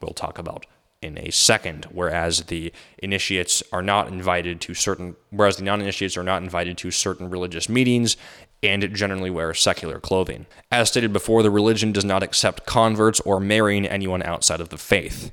will 0.00 0.14
talk 0.14 0.38
about 0.38 0.66
in 1.02 1.18
a 1.18 1.30
second, 1.30 1.86
whereas 1.90 2.42
the 2.44 2.72
initiates 2.98 3.62
are 3.72 3.82
not 3.82 4.08
invited 4.08 4.60
to 4.62 4.74
certain, 4.74 5.16
whereas 5.30 5.56
the 5.56 5.64
non 5.64 5.80
initiates 5.80 6.16
are 6.16 6.22
not 6.22 6.42
invited 6.42 6.78
to 6.78 6.90
certain 6.90 7.28
religious 7.28 7.68
meetings 7.68 8.16
and 8.62 8.94
generally 8.94 9.30
wear 9.30 9.52
secular 9.52 9.98
clothing. 9.98 10.46
As 10.70 10.88
stated 10.88 11.12
before, 11.12 11.42
the 11.42 11.50
religion 11.50 11.92
does 11.92 12.04
not 12.04 12.22
accept 12.22 12.64
converts 12.64 13.20
or 13.20 13.40
marrying 13.40 13.86
anyone 13.86 14.22
outside 14.22 14.60
of 14.60 14.68
the 14.68 14.78
faith. 14.78 15.32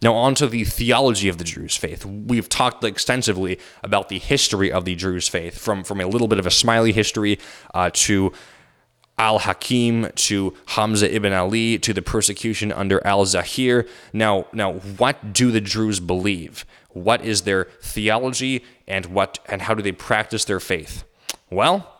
Now, 0.00 0.14
on 0.14 0.36
to 0.36 0.46
the 0.46 0.62
theology 0.64 1.28
of 1.28 1.38
the 1.38 1.44
Druze 1.44 1.76
faith. 1.76 2.04
We've 2.04 2.48
talked 2.48 2.84
extensively 2.84 3.58
about 3.82 4.08
the 4.08 4.20
history 4.20 4.70
of 4.70 4.84
the 4.84 4.94
Druze 4.94 5.26
faith, 5.26 5.58
from, 5.58 5.82
from 5.82 6.00
a 6.00 6.06
little 6.06 6.28
bit 6.28 6.38
of 6.38 6.46
Ismaili 6.46 6.92
history 6.92 7.40
uh, 7.74 7.90
to 7.94 8.32
al 9.18 9.40
Hakim 9.40 10.10
to 10.14 10.54
Hamza 10.66 11.12
ibn 11.12 11.32
Ali 11.32 11.78
to 11.78 11.92
the 11.92 12.02
persecution 12.02 12.72
under 12.72 13.04
al 13.06 13.26
Zahir. 13.26 13.86
Now, 14.12 14.46
now, 14.52 14.74
what 14.74 15.32
do 15.32 15.50
the 15.50 15.60
Druze 15.60 16.00
believe? 16.00 16.64
What 16.90 17.24
is 17.24 17.42
their 17.42 17.64
theology, 17.82 18.64
and 18.86 19.06
what 19.06 19.38
and 19.46 19.62
how 19.62 19.74
do 19.74 19.82
they 19.82 19.92
practice 19.92 20.44
their 20.44 20.60
faith? 20.60 21.04
Well, 21.50 21.92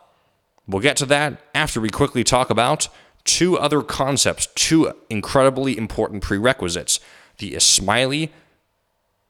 we'll 0.66 0.82
get 0.82 0.96
to 0.98 1.06
that 1.06 1.40
after 1.54 1.80
we 1.80 1.90
quickly 1.90 2.24
talk 2.24 2.50
about 2.50 2.88
two 3.24 3.58
other 3.58 3.82
concepts, 3.82 4.48
two 4.54 4.92
incredibly 5.10 5.76
important 5.76 6.22
prerequisites: 6.22 7.00
the 7.38 7.52
Ismaili 7.52 8.30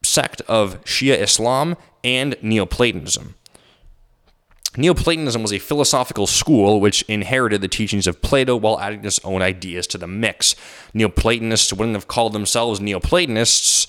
sect 0.02 0.40
of 0.42 0.82
Shia 0.84 1.18
Islam 1.18 1.76
and 2.04 2.36
Neoplatonism. 2.40 3.34
Neoplatonism 4.76 5.42
was 5.42 5.52
a 5.52 5.58
philosophical 5.58 6.26
school 6.26 6.80
which 6.80 7.02
inherited 7.02 7.60
the 7.60 7.68
teachings 7.68 8.06
of 8.06 8.20
Plato 8.20 8.54
while 8.54 8.78
adding 8.80 9.04
its 9.04 9.18
own 9.24 9.42
ideas 9.42 9.86
to 9.88 9.98
the 9.98 10.06
mix. 10.06 10.54
Neoplatonists 10.92 11.72
wouldn't 11.72 11.96
have 11.96 12.06
called 12.06 12.32
themselves 12.32 12.80
Neoplatonists 12.80 13.86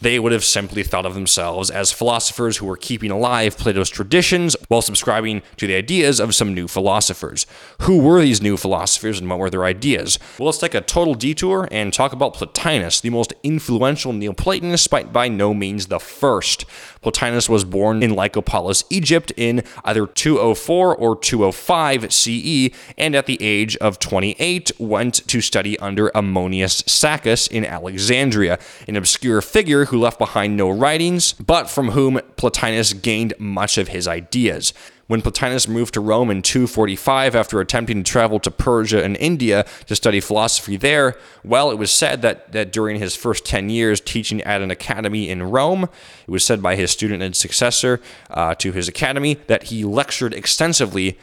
they 0.00 0.18
would 0.18 0.32
have 0.32 0.44
simply 0.44 0.82
thought 0.82 1.04
of 1.04 1.14
themselves 1.14 1.70
as 1.70 1.92
philosophers 1.92 2.56
who 2.56 2.66
were 2.66 2.76
keeping 2.76 3.10
alive 3.10 3.58
Plato's 3.58 3.90
traditions 3.90 4.56
while 4.68 4.80
subscribing 4.80 5.42
to 5.58 5.66
the 5.66 5.74
ideas 5.74 6.20
of 6.20 6.34
some 6.34 6.54
new 6.54 6.66
philosophers. 6.66 7.46
Who 7.82 7.98
were 7.98 8.22
these 8.22 8.40
new 8.40 8.56
philosophers 8.56 9.20
and 9.20 9.28
what 9.28 9.38
were 9.38 9.50
their 9.50 9.64
ideas? 9.64 10.18
Well, 10.38 10.46
let's 10.46 10.58
take 10.58 10.74
a 10.74 10.80
total 10.80 11.14
detour 11.14 11.68
and 11.70 11.92
talk 11.92 12.12
about 12.12 12.34
Plotinus, 12.34 13.02
the 13.02 13.10
most 13.10 13.34
influential 13.42 14.12
Neoplatonist, 14.12 14.88
but 14.88 15.12
by 15.12 15.28
no 15.28 15.52
means 15.52 15.88
the 15.88 16.00
first. 16.00 16.64
Plotinus 17.02 17.48
was 17.48 17.64
born 17.64 18.02
in 18.02 18.12
Lycopolis, 18.12 18.84
Egypt 18.90 19.32
in 19.36 19.62
either 19.84 20.06
204 20.06 20.94
or 20.94 21.16
205 21.16 22.12
CE, 22.12 22.70
and 22.98 23.14
at 23.14 23.26
the 23.26 23.38
age 23.40 23.76
of 23.78 23.98
28 23.98 24.72
went 24.78 25.26
to 25.26 25.40
study 25.40 25.78
under 25.78 26.10
Ammonius 26.14 26.82
Saccas 26.82 27.50
in 27.50 27.64
Alexandria, 27.64 28.58
an 28.86 28.96
obscure 28.96 29.40
figure 29.40 29.86
who 29.86 29.98
left 29.98 30.18
behind 30.18 30.56
no 30.56 30.68
writings, 30.68 31.32
but 31.34 31.70
from 31.70 31.90
whom 31.90 32.20
Plotinus 32.36 32.92
gained 32.92 33.32
much 33.38 33.78
of 33.78 33.88
his 33.88 34.06
ideas. 34.06 34.72
When 35.10 35.22
Plotinus 35.22 35.66
moved 35.66 35.94
to 35.94 36.00
Rome 36.00 36.30
in 36.30 36.40
245 36.40 37.34
after 37.34 37.60
attempting 37.60 38.04
to 38.04 38.08
travel 38.08 38.38
to 38.38 38.48
Persia 38.48 39.02
and 39.02 39.16
India 39.16 39.66
to 39.86 39.96
study 39.96 40.20
philosophy 40.20 40.76
there, 40.76 41.16
well, 41.42 41.72
it 41.72 41.78
was 41.78 41.90
said 41.90 42.22
that, 42.22 42.52
that 42.52 42.70
during 42.70 43.00
his 43.00 43.16
first 43.16 43.44
10 43.44 43.70
years 43.70 44.00
teaching 44.00 44.40
at 44.42 44.62
an 44.62 44.70
academy 44.70 45.28
in 45.28 45.42
Rome, 45.42 45.88
it 46.28 46.30
was 46.30 46.44
said 46.44 46.62
by 46.62 46.76
his 46.76 46.92
student 46.92 47.24
and 47.24 47.34
successor 47.34 48.00
uh, 48.30 48.54
to 48.54 48.70
his 48.70 48.86
academy 48.86 49.38
that 49.48 49.64
he 49.64 49.84
lectured 49.84 50.32
extensively, 50.32 51.18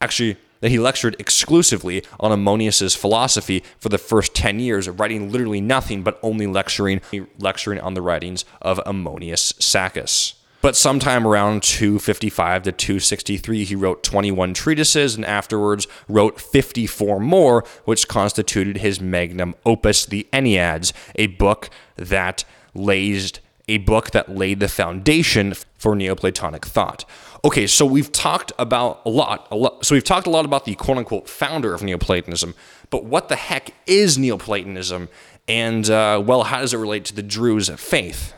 actually, 0.00 0.36
that 0.60 0.70
he 0.70 0.78
lectured 0.78 1.16
exclusively 1.18 2.04
on 2.20 2.30
Ammonius's 2.30 2.94
philosophy 2.94 3.64
for 3.80 3.88
the 3.88 3.98
first 3.98 4.36
10 4.36 4.60
years, 4.60 4.88
writing 4.88 5.32
literally 5.32 5.60
nothing 5.60 6.04
but 6.04 6.20
only 6.22 6.46
lecturing 6.46 7.00
lecturing 7.40 7.80
on 7.80 7.94
the 7.94 8.00
writings 8.00 8.44
of 8.62 8.80
Ammonius 8.86 9.54
Saccas. 9.54 10.34
But 10.64 10.76
sometime 10.76 11.26
around 11.26 11.62
255 11.62 12.62
to 12.62 12.72
263, 12.72 13.64
he 13.64 13.76
wrote 13.76 14.02
21 14.02 14.54
treatises 14.54 15.14
and 15.14 15.22
afterwards 15.22 15.86
wrote 16.08 16.40
54 16.40 17.20
more, 17.20 17.64
which 17.84 18.08
constituted 18.08 18.78
his 18.78 18.98
magnum 18.98 19.56
opus, 19.66 20.06
the 20.06 20.26
Enneads, 20.32 20.94
a 21.16 21.26
book 21.26 21.68
that 21.96 22.46
a 22.74 23.76
book 23.76 24.12
that 24.12 24.34
laid 24.34 24.60
the 24.60 24.68
foundation 24.68 25.52
for 25.76 25.94
Neoplatonic 25.94 26.64
thought. 26.64 27.04
Okay, 27.44 27.66
so 27.66 27.84
we've 27.84 28.10
talked 28.10 28.50
about 28.58 29.02
a 29.04 29.10
lot, 29.10 29.46
a 29.50 29.56
lot. 29.56 29.84
So 29.84 29.94
we've 29.94 30.02
talked 30.02 30.26
a 30.26 30.30
lot 30.30 30.46
about 30.46 30.64
the 30.64 30.76
quote 30.76 30.96
unquote 30.96 31.28
founder 31.28 31.74
of 31.74 31.82
Neoplatonism, 31.82 32.54
but 32.88 33.04
what 33.04 33.28
the 33.28 33.36
heck 33.36 33.74
is 33.86 34.16
Neoplatonism? 34.16 35.10
And, 35.46 35.90
uh, 35.90 36.22
well, 36.24 36.44
how 36.44 36.60
does 36.60 36.72
it 36.72 36.78
relate 36.78 37.04
to 37.04 37.14
the 37.14 37.22
Druze 37.22 37.68
faith? 37.68 38.32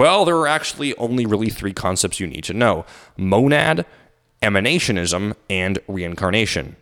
Well, 0.00 0.24
there 0.24 0.38
are 0.38 0.48
actually 0.48 0.96
only 0.96 1.26
really 1.26 1.50
three 1.50 1.74
concepts 1.74 2.20
you 2.20 2.26
need 2.26 2.44
to 2.44 2.54
know 2.54 2.86
monad, 3.18 3.84
emanationism, 4.40 5.34
and 5.50 5.78
reincarnation. 5.86 6.76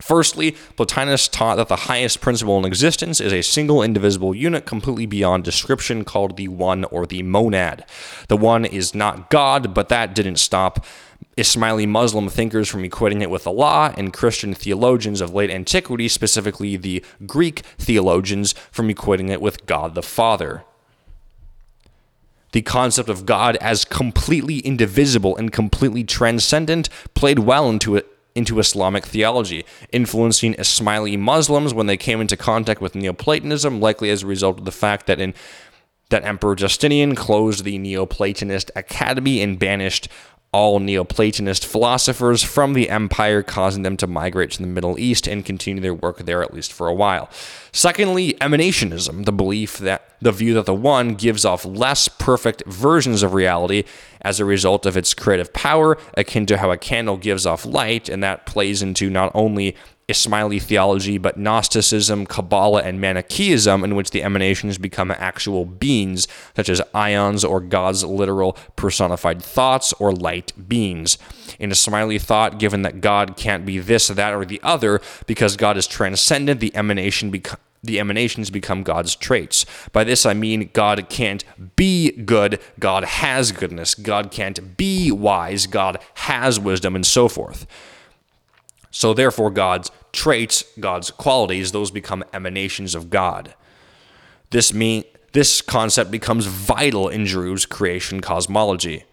Firstly, 0.00 0.56
Plotinus 0.76 1.30
taught 1.30 1.58
that 1.58 1.68
the 1.68 1.86
highest 1.86 2.20
principle 2.20 2.58
in 2.58 2.64
existence 2.64 3.20
is 3.20 3.32
a 3.32 3.40
single 3.40 3.84
indivisible 3.84 4.34
unit 4.34 4.66
completely 4.66 5.06
beyond 5.06 5.44
description 5.44 6.04
called 6.04 6.36
the 6.36 6.48
One 6.48 6.82
or 6.86 7.06
the 7.06 7.22
Monad. 7.22 7.84
The 8.26 8.36
One 8.36 8.64
is 8.64 8.92
not 8.92 9.30
God, 9.30 9.72
but 9.72 9.88
that 9.88 10.12
didn't 10.12 10.40
stop 10.40 10.84
Ismaili 11.38 11.86
Muslim 11.86 12.28
thinkers 12.28 12.68
from 12.68 12.82
equating 12.82 13.22
it 13.22 13.30
with 13.30 13.46
Allah, 13.46 13.94
and 13.96 14.12
Christian 14.12 14.54
theologians 14.54 15.20
of 15.20 15.32
late 15.32 15.50
antiquity, 15.50 16.08
specifically 16.08 16.76
the 16.76 17.04
Greek 17.26 17.60
theologians, 17.78 18.56
from 18.72 18.88
equating 18.88 19.30
it 19.30 19.40
with 19.40 19.66
God 19.66 19.94
the 19.94 20.02
Father 20.02 20.64
the 22.56 22.62
concept 22.62 23.10
of 23.10 23.26
God 23.26 23.56
as 23.56 23.84
completely 23.84 24.60
indivisible 24.60 25.36
and 25.36 25.52
completely 25.52 26.02
transcendent 26.02 26.88
played 27.12 27.40
well 27.40 27.68
into 27.68 27.96
it 27.96 28.10
into 28.34 28.58
Islamic 28.58 29.04
theology, 29.04 29.66
influencing 29.92 30.54
Ismaili 30.54 31.18
Muslims 31.18 31.74
when 31.74 31.86
they 31.86 31.98
came 31.98 32.18
into 32.18 32.34
contact 32.34 32.80
with 32.80 32.94
Neoplatonism, 32.94 33.78
likely 33.78 34.08
as 34.08 34.22
a 34.22 34.26
result 34.26 34.58
of 34.58 34.64
the 34.64 34.72
fact 34.72 35.06
that 35.06 35.20
in 35.20 35.34
that 36.08 36.24
Emperor 36.24 36.54
Justinian 36.54 37.14
closed 37.14 37.62
the 37.62 37.78
Neoplatonist 37.78 38.70
Academy 38.74 39.42
and 39.42 39.58
banished 39.58 40.08
all 40.56 40.80
Neoplatonist 40.80 41.66
philosophers 41.66 42.42
from 42.42 42.72
the 42.72 42.88
empire, 42.88 43.42
causing 43.42 43.82
them 43.82 43.94
to 43.98 44.06
migrate 44.06 44.52
to 44.52 44.62
the 44.62 44.66
Middle 44.66 44.98
East 44.98 45.26
and 45.26 45.44
continue 45.44 45.82
their 45.82 45.92
work 45.92 46.20
there 46.20 46.42
at 46.42 46.54
least 46.54 46.72
for 46.72 46.88
a 46.88 46.94
while. 46.94 47.28
Secondly, 47.72 48.32
emanationism, 48.40 49.26
the 49.26 49.32
belief 49.32 49.76
that 49.76 50.14
the 50.22 50.32
view 50.32 50.54
that 50.54 50.64
the 50.64 50.72
one 50.72 51.14
gives 51.14 51.44
off 51.44 51.66
less 51.66 52.08
perfect 52.08 52.64
versions 52.64 53.22
of 53.22 53.34
reality 53.34 53.84
as 54.22 54.40
a 54.40 54.46
result 54.46 54.86
of 54.86 54.96
its 54.96 55.12
creative 55.12 55.52
power, 55.52 55.98
akin 56.14 56.46
to 56.46 56.56
how 56.56 56.70
a 56.70 56.78
candle 56.78 57.18
gives 57.18 57.44
off 57.44 57.66
light, 57.66 58.08
and 58.08 58.22
that 58.22 58.46
plays 58.46 58.80
into 58.80 59.10
not 59.10 59.30
only 59.34 59.76
Ismaili 60.08 60.62
theology, 60.62 61.18
but 61.18 61.36
Gnosticism, 61.36 62.26
Kabbalah, 62.26 62.82
and 62.82 63.00
Manichaeism, 63.00 63.82
in 63.82 63.96
which 63.96 64.12
the 64.12 64.22
emanations 64.22 64.78
become 64.78 65.10
actual 65.10 65.64
beings, 65.64 66.28
such 66.54 66.68
as 66.68 66.80
aeons 66.94 67.44
or 67.44 67.60
God's 67.60 68.04
literal 68.04 68.56
personified 68.76 69.42
thoughts 69.42 69.92
or 69.94 70.12
light 70.12 70.52
beings. 70.68 71.18
In 71.58 71.70
Ismaili 71.70 72.20
thought, 72.20 72.60
given 72.60 72.82
that 72.82 73.00
God 73.00 73.36
can't 73.36 73.66
be 73.66 73.80
this, 73.80 74.06
that, 74.06 74.32
or 74.32 74.44
the 74.44 74.60
other, 74.62 75.00
because 75.26 75.56
God 75.56 75.76
is 75.76 75.88
transcendent, 75.88 76.60
the 76.60 76.74
emanation 76.76 77.30
becomes 77.30 77.60
the 77.82 78.00
emanations 78.00 78.50
become 78.50 78.82
God's 78.82 79.14
traits. 79.14 79.64
By 79.92 80.02
this 80.02 80.26
I 80.26 80.34
mean 80.34 80.70
God 80.72 81.08
can't 81.08 81.44
be 81.76 82.10
good, 82.10 82.60
God 82.80 83.04
has 83.04 83.52
goodness. 83.52 83.94
God 83.94 84.32
can't 84.32 84.76
be 84.76 85.12
wise, 85.12 85.68
God 85.68 86.02
has 86.14 86.58
wisdom, 86.58 86.96
and 86.96 87.06
so 87.06 87.28
forth. 87.28 87.64
So 88.96 89.12
therefore, 89.12 89.50
God's 89.50 89.90
traits, 90.10 90.64
God's 90.80 91.10
qualities, 91.10 91.70
those 91.70 91.90
become 91.90 92.24
emanations 92.32 92.94
of 92.94 93.10
God. 93.10 93.54
This 94.48 94.72
mean 94.72 95.04
this 95.34 95.60
concept 95.60 96.10
becomes 96.10 96.46
vital 96.46 97.10
in 97.10 97.24
Druze 97.24 97.66
creation 97.66 98.22
cosmology. 98.22 99.04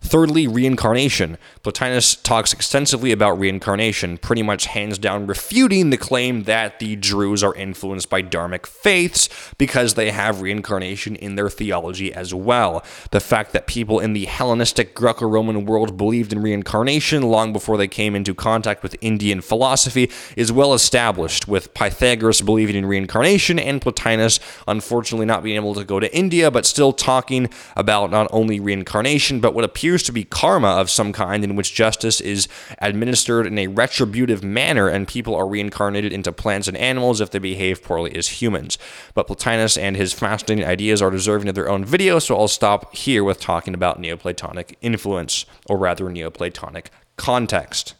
Thirdly, 0.00 0.46
reincarnation. 0.46 1.36
Plotinus 1.62 2.22
talks 2.22 2.52
extensively 2.52 3.12
about 3.12 3.38
reincarnation, 3.38 4.16
pretty 4.16 4.42
much 4.42 4.66
hands 4.66 4.96
down 4.96 5.26
refuting 5.26 5.90
the 5.90 5.98
claim 5.98 6.44
that 6.44 6.78
the 6.78 6.96
Druze 6.96 7.42
are 7.42 7.54
influenced 7.54 8.08
by 8.08 8.22
dharmic 8.22 8.64
faiths 8.64 9.28
because 9.58 9.94
they 9.94 10.10
have 10.10 10.40
reincarnation 10.40 11.14
in 11.16 11.34
their 11.34 11.50
theology 11.50 12.14
as 12.14 12.32
well. 12.32 12.82
The 13.10 13.20
fact 13.20 13.52
that 13.52 13.66
people 13.66 13.98
in 14.00 14.12
the 14.12 14.24
Hellenistic 14.26 14.94
Greco 14.94 15.26
Roman 15.26 15.66
world 15.66 15.98
believed 15.98 16.32
in 16.32 16.40
reincarnation 16.40 17.22
long 17.24 17.52
before 17.52 17.76
they 17.76 17.88
came 17.88 18.14
into 18.14 18.34
contact 18.34 18.82
with 18.82 18.96
Indian 19.02 19.42
philosophy 19.42 20.10
is 20.36 20.50
well 20.50 20.72
established, 20.72 21.48
with 21.48 21.74
Pythagoras 21.74 22.40
believing 22.40 22.76
in 22.76 22.86
reincarnation 22.86 23.58
and 23.58 23.82
Plotinus 23.82 24.38
unfortunately 24.66 25.26
not 25.26 25.42
being 25.42 25.56
able 25.56 25.74
to 25.74 25.84
go 25.84 26.00
to 26.00 26.16
India, 26.16 26.50
but 26.50 26.64
still 26.64 26.92
talking 26.92 27.50
about 27.76 28.10
not 28.10 28.28
only 28.30 28.58
reincarnation, 28.58 29.40
but 29.40 29.52
what 29.52 29.64
appears 29.64 29.87
appears 29.88 30.02
to 30.02 30.12
be 30.12 30.22
karma 30.22 30.68
of 30.68 30.90
some 30.90 31.14
kind 31.14 31.42
in 31.42 31.56
which 31.56 31.74
justice 31.74 32.20
is 32.20 32.46
administered 32.80 33.46
in 33.46 33.58
a 33.58 33.68
retributive 33.68 34.44
manner 34.44 34.86
and 34.86 35.08
people 35.08 35.34
are 35.34 35.48
reincarnated 35.48 36.12
into 36.12 36.30
plants 36.30 36.68
and 36.68 36.76
animals 36.76 37.22
if 37.22 37.30
they 37.30 37.38
behave 37.38 37.82
poorly 37.82 38.14
as 38.14 38.42
humans. 38.42 38.76
But 39.14 39.26
Plotinus 39.28 39.78
and 39.78 39.96
his 39.96 40.12
fascinating 40.12 40.66
ideas 40.66 41.00
are 41.00 41.10
deserving 41.10 41.48
of 41.48 41.54
their 41.54 41.70
own 41.70 41.86
video, 41.86 42.18
so 42.18 42.36
I'll 42.36 42.48
stop 42.48 42.94
here 42.94 43.24
with 43.24 43.40
talking 43.40 43.72
about 43.72 43.98
Neoplatonic 43.98 44.76
influence, 44.82 45.46
or 45.70 45.78
rather 45.78 46.10
Neoplatonic 46.10 46.90
context. 47.16 47.94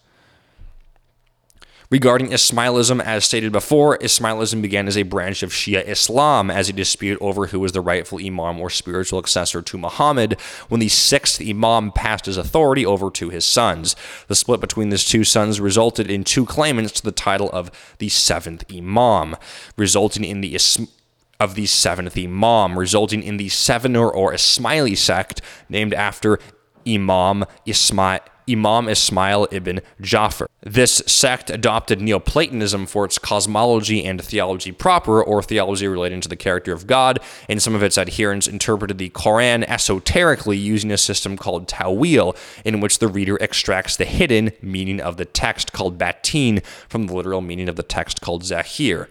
Regarding 1.91 2.29
Ismailism, 2.29 3.01
as 3.01 3.25
stated 3.25 3.51
before, 3.51 3.97
Ismailism 3.97 4.61
began 4.61 4.89
as 4.89 4.99
a 4.99 5.05
branch 5.05 5.43
of 5.43 5.53
Shia 5.53 5.89
Islam 5.89 6.51
as 6.51 6.69
a 6.69 6.75
dispute 6.75 7.17
over 7.19 7.47
who 7.47 7.61
was 7.61 7.73
the 7.73 7.81
rightful 7.81 8.19
Imam 8.19 8.61
or 8.61 8.69
spiritual 8.69 9.21
successor 9.21 9.63
to 9.63 9.79
Muhammad 9.79 10.39
when 10.69 10.81
the 10.81 10.89
sixth 10.89 11.41
Imam 11.41 11.91
passed 11.91 12.27
his 12.27 12.37
authority 12.37 12.85
over 12.85 13.11
to 13.13 13.31
his 13.31 13.47
sons. 13.47 13.97
The 14.27 14.35
split 14.35 14.61
between 14.61 14.91
his 14.91 15.07
two 15.07 15.25
sons 15.25 15.63
resulted 15.63 16.11
in 16.11 16.25
two 16.25 16.45
claimants 16.45 16.93
to 16.93 17.03
the 17.03 17.11
title 17.11 17.49
of 17.53 17.71
the 17.97 18.11
seventh 18.11 18.67
Imam, 18.71 19.35
resulting 19.79 20.25
in 20.25 20.43
the 20.43 20.57
Ism- 20.57 20.91
of 21.41 21.55
the 21.55 21.65
seventh 21.65 22.19
Imam, 22.19 22.79
resulting 22.79 23.23
in 23.23 23.39
the 23.39 23.49
Sevener 23.49 24.11
or 24.11 24.35
Ismaili 24.35 24.95
sect 24.95 25.41
named 25.71 25.95
after 25.95 26.39
Imam 26.87 27.47
Ismail 27.65 28.21
Imam 28.49 28.89
Ismail 28.89 29.49
ibn 29.51 29.81
Jafar. 30.01 30.49
This 30.63 31.03
sect 31.07 31.51
adopted 31.51 32.01
Neoplatonism 32.01 32.87
for 32.87 33.05
its 33.05 33.19
cosmology 33.19 34.05
and 34.05 34.23
theology 34.23 34.73
proper, 34.73 35.23
or 35.23 35.43
theology 35.43 35.87
relating 35.87 36.21
to 36.21 36.29
the 36.29 36.37
character 36.37 36.73
of 36.73 36.87
God, 36.87 37.21
and 37.49 37.63
some 37.63 37.75
of 37.75 37.83
its 37.83 37.97
adherents 37.97 38.47
interpreted 38.49 38.99
the 38.99 39.11
Quran 39.11 39.65
esoterically 39.69 40.57
using 40.57 40.91
a 40.91 40.99
system 40.99 41.37
called 41.37 41.69
Tawil, 41.69 42.37
in 42.65 42.81
which 42.81 42.99
the 42.99 43.09
reader 43.09 43.37
extracts 43.41 43.97
the 43.97 44.05
hidden 44.05 44.53
meaning 44.61 45.01
of 45.01 45.17
the 45.17 45.25
text 45.25 45.73
called 45.73 45.99
Batin 45.99 46.61
from 46.89 47.07
the 47.07 47.15
literal 47.15 47.41
meaning 47.41 47.69
of 47.69 47.77
the 47.77 47.83
text 47.83 48.21
called 48.21 48.45
Zahir. 48.45 49.09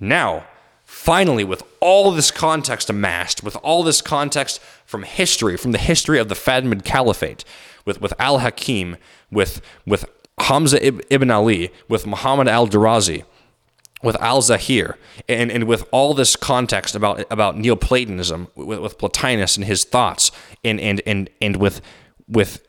Now, 0.00 0.46
finally, 0.84 1.44
with 1.44 1.62
all 1.80 2.10
this 2.12 2.30
context 2.30 2.88
amassed, 2.88 3.42
with 3.42 3.56
all 3.56 3.82
this 3.82 4.00
context 4.00 4.60
from 4.86 5.02
history, 5.02 5.56
from 5.56 5.72
the 5.72 5.78
history 5.78 6.18
of 6.18 6.28
the 6.28 6.34
Fatimid 6.34 6.84
Caliphate, 6.84 7.44
with, 7.88 8.00
with 8.00 8.12
Al 8.20 8.38
Hakim, 8.38 8.96
with, 9.32 9.60
with 9.86 10.04
Hamza 10.38 10.78
ibn 11.12 11.30
Ali, 11.30 11.72
with 11.88 12.06
Muhammad 12.06 12.46
al 12.46 12.68
Darazi, 12.68 13.24
with 14.02 14.14
Al 14.20 14.42
Zahir, 14.42 14.96
and, 15.28 15.50
and 15.50 15.64
with 15.64 15.84
all 15.90 16.14
this 16.14 16.36
context 16.36 16.94
about, 16.94 17.24
about 17.32 17.58
Neoplatonism, 17.58 18.48
with, 18.54 18.78
with 18.78 18.98
Plotinus 18.98 19.56
and 19.56 19.64
his 19.64 19.82
thoughts, 19.84 20.30
and, 20.62 20.78
and, 20.78 21.00
and, 21.06 21.30
and 21.40 21.56
with, 21.56 21.80
with 22.28 22.64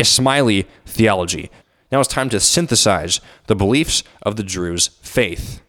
Ismaili 0.00 0.66
theology. 0.86 1.50
Now 1.92 2.00
it's 2.00 2.08
time 2.08 2.30
to 2.30 2.40
synthesize 2.40 3.20
the 3.46 3.54
beliefs 3.54 4.02
of 4.22 4.36
the 4.36 4.42
Druze 4.42 4.88
faith. 5.02 5.60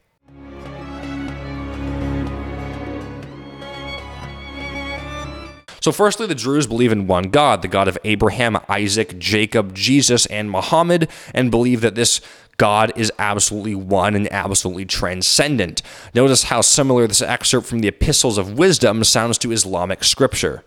So, 5.81 5.91
firstly, 5.91 6.27
the 6.27 6.35
Druze 6.35 6.67
believe 6.67 6.91
in 6.91 7.07
one 7.07 7.29
God, 7.29 7.61
the 7.61 7.67
God 7.67 7.87
of 7.87 7.97
Abraham, 8.03 8.59
Isaac, 8.67 9.17
Jacob, 9.17 9.73
Jesus, 9.73 10.25
and 10.27 10.51
Muhammad, 10.51 11.09
and 11.33 11.51
believe 11.51 11.81
that 11.81 11.95
this 11.95 12.21
God 12.57 12.91
is 12.97 13.11
absolutely 13.17 13.75
one 13.75 14.15
and 14.15 14.31
absolutely 14.31 14.85
transcendent. 14.85 15.81
Notice 16.13 16.43
how 16.43 16.61
similar 16.61 17.07
this 17.07 17.21
excerpt 17.21 17.65
from 17.65 17.79
the 17.79 17.87
Epistles 17.87 18.37
of 18.37 18.57
Wisdom 18.57 19.03
sounds 19.05 19.37
to 19.39 19.51
Islamic 19.51 20.03
scripture. 20.03 20.63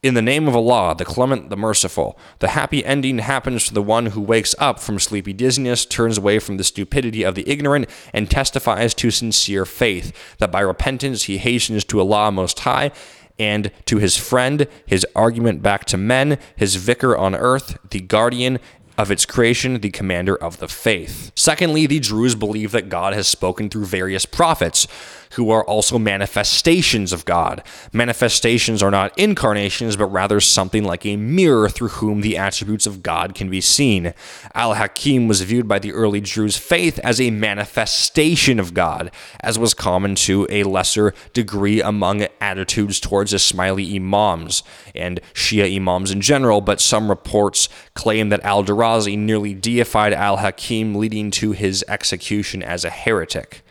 In 0.00 0.14
the 0.14 0.22
name 0.22 0.46
of 0.46 0.54
Allah, 0.54 0.94
the 0.96 1.04
Clement, 1.04 1.50
the 1.50 1.56
Merciful, 1.56 2.16
the 2.38 2.50
happy 2.50 2.84
ending 2.84 3.18
happens 3.18 3.66
to 3.66 3.74
the 3.74 3.82
one 3.82 4.06
who 4.06 4.20
wakes 4.20 4.54
up 4.56 4.78
from 4.78 5.00
sleepy 5.00 5.32
dizziness, 5.32 5.84
turns 5.84 6.16
away 6.16 6.38
from 6.38 6.56
the 6.56 6.62
stupidity 6.62 7.24
of 7.24 7.34
the 7.34 7.48
ignorant, 7.50 7.90
and 8.14 8.30
testifies 8.30 8.94
to 8.94 9.10
sincere 9.10 9.64
faith, 9.64 10.36
that 10.38 10.52
by 10.52 10.60
repentance 10.60 11.24
he 11.24 11.38
hastens 11.38 11.84
to 11.86 11.98
Allah 11.98 12.30
Most 12.30 12.60
High 12.60 12.92
and 13.38 13.70
to 13.86 13.98
his 13.98 14.16
friend, 14.16 14.66
his 14.86 15.06
argument 15.14 15.62
back 15.62 15.84
to 15.86 15.96
men, 15.96 16.38
his 16.56 16.76
vicar 16.76 17.16
on 17.16 17.34
earth, 17.34 17.78
the 17.90 18.00
guardian 18.00 18.58
of 18.98 19.12
its 19.12 19.24
creation, 19.24 19.78
the 19.80 19.90
commander 19.90 20.34
of 20.34 20.58
the 20.58 20.66
faith. 20.66 21.30
Secondly, 21.36 21.86
the 21.86 22.00
Druze 22.00 22.34
believe 22.34 22.72
that 22.72 22.88
God 22.88 23.14
has 23.14 23.28
spoken 23.28 23.70
through 23.70 23.86
various 23.86 24.26
prophets 24.26 24.88
who 25.32 25.50
are 25.50 25.64
also 25.64 25.98
manifestations 25.98 27.12
of 27.12 27.24
God. 27.24 27.62
Manifestations 27.92 28.82
are 28.82 28.90
not 28.90 29.16
incarnations, 29.18 29.96
but 29.96 30.06
rather 30.06 30.40
something 30.40 30.84
like 30.84 31.04
a 31.04 31.16
mirror 31.16 31.68
through 31.68 31.88
whom 31.88 32.20
the 32.20 32.36
attributes 32.36 32.86
of 32.86 33.02
God 33.02 33.34
can 33.34 33.50
be 33.50 33.60
seen. 33.60 34.14
Al 34.54 34.74
Hakim 34.74 35.28
was 35.28 35.42
viewed 35.42 35.68
by 35.68 35.78
the 35.78 35.92
early 35.92 36.20
Druze 36.20 36.56
faith 36.56 36.98
as 37.00 37.20
a 37.20 37.30
manifestation 37.30 38.58
of 38.58 38.74
God, 38.74 39.10
as 39.40 39.58
was 39.58 39.74
common 39.74 40.14
to 40.16 40.46
a 40.50 40.64
lesser 40.64 41.14
degree 41.32 41.80
among 41.80 42.26
attitudes 42.40 43.00
towards 43.00 43.32
Ismaili 43.32 43.96
Imams 43.96 44.62
and 44.94 45.20
Shia 45.34 45.74
Imams 45.74 46.10
in 46.10 46.20
general, 46.20 46.60
but 46.60 46.80
some 46.80 47.08
reports 47.08 47.68
claim 47.94 48.28
that 48.30 48.44
Al 48.44 48.64
Darazi 48.64 49.16
nearly 49.16 49.54
deified 49.54 50.12
Al 50.12 50.38
Hakim, 50.38 50.94
leading 50.94 51.30
to 51.32 51.52
his 51.52 51.84
execution 51.88 52.62
as 52.62 52.84
a 52.84 52.90
heretic. 52.90 53.62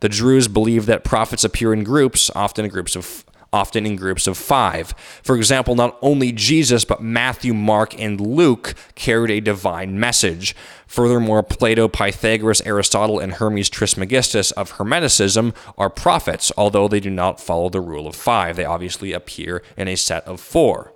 The 0.00 0.08
Druze 0.08 0.48
believe 0.48 0.86
that 0.86 1.04
prophets 1.04 1.44
appear 1.44 1.72
in 1.72 1.84
groups, 1.84 2.30
often 2.34 2.64
in 2.64 2.70
groups 2.70 2.96
of 2.96 3.24
often 3.52 3.86
in 3.86 3.96
groups 3.96 4.26
of 4.26 4.36
five. 4.36 4.92
For 5.22 5.36
example, 5.36 5.74
not 5.74 5.96
only 6.02 6.30
Jesus, 6.32 6.84
but 6.84 7.02
Matthew, 7.02 7.54
Mark, 7.54 7.98
and 7.98 8.20
Luke 8.20 8.74
carried 8.94 9.30
a 9.30 9.40
divine 9.40 9.98
message. 9.98 10.54
Furthermore, 10.86 11.42
Plato, 11.42 11.88
Pythagoras, 11.88 12.60
Aristotle, 12.62 13.18
and 13.18 13.34
Hermes 13.34 13.70
Trismegistus 13.70 14.50
of 14.52 14.72
Hermeticism 14.72 15.54
are 15.78 15.88
prophets, 15.88 16.52
although 16.56 16.88
they 16.88 17.00
do 17.00 17.10
not 17.10 17.40
follow 17.40 17.70
the 17.70 17.80
rule 17.80 18.06
of 18.06 18.14
five. 18.14 18.56
They 18.56 18.64
obviously 18.64 19.12
appear 19.12 19.62
in 19.76 19.88
a 19.88 19.96
set 19.96 20.24
of 20.26 20.40
four. 20.40 20.92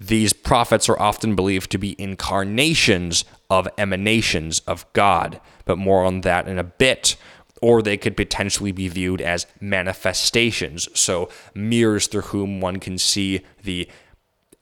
These 0.00 0.32
prophets 0.32 0.88
are 0.88 1.00
often 1.00 1.34
believed 1.34 1.70
to 1.70 1.78
be 1.78 2.00
incarnations 2.00 3.24
of 3.48 3.68
emanations 3.78 4.60
of 4.60 4.90
God, 4.92 5.40
but 5.64 5.78
more 5.78 6.04
on 6.04 6.22
that 6.22 6.46
in 6.46 6.58
a 6.58 6.64
bit 6.64 7.16
or 7.64 7.80
they 7.80 7.96
could 7.96 8.14
potentially 8.14 8.72
be 8.72 8.88
viewed 8.88 9.22
as 9.22 9.46
manifestations, 9.58 10.86
so 10.92 11.30
mirrors 11.54 12.06
through 12.06 12.20
whom 12.20 12.60
one 12.60 12.78
can 12.78 12.98
see 12.98 13.40
the 13.62 13.88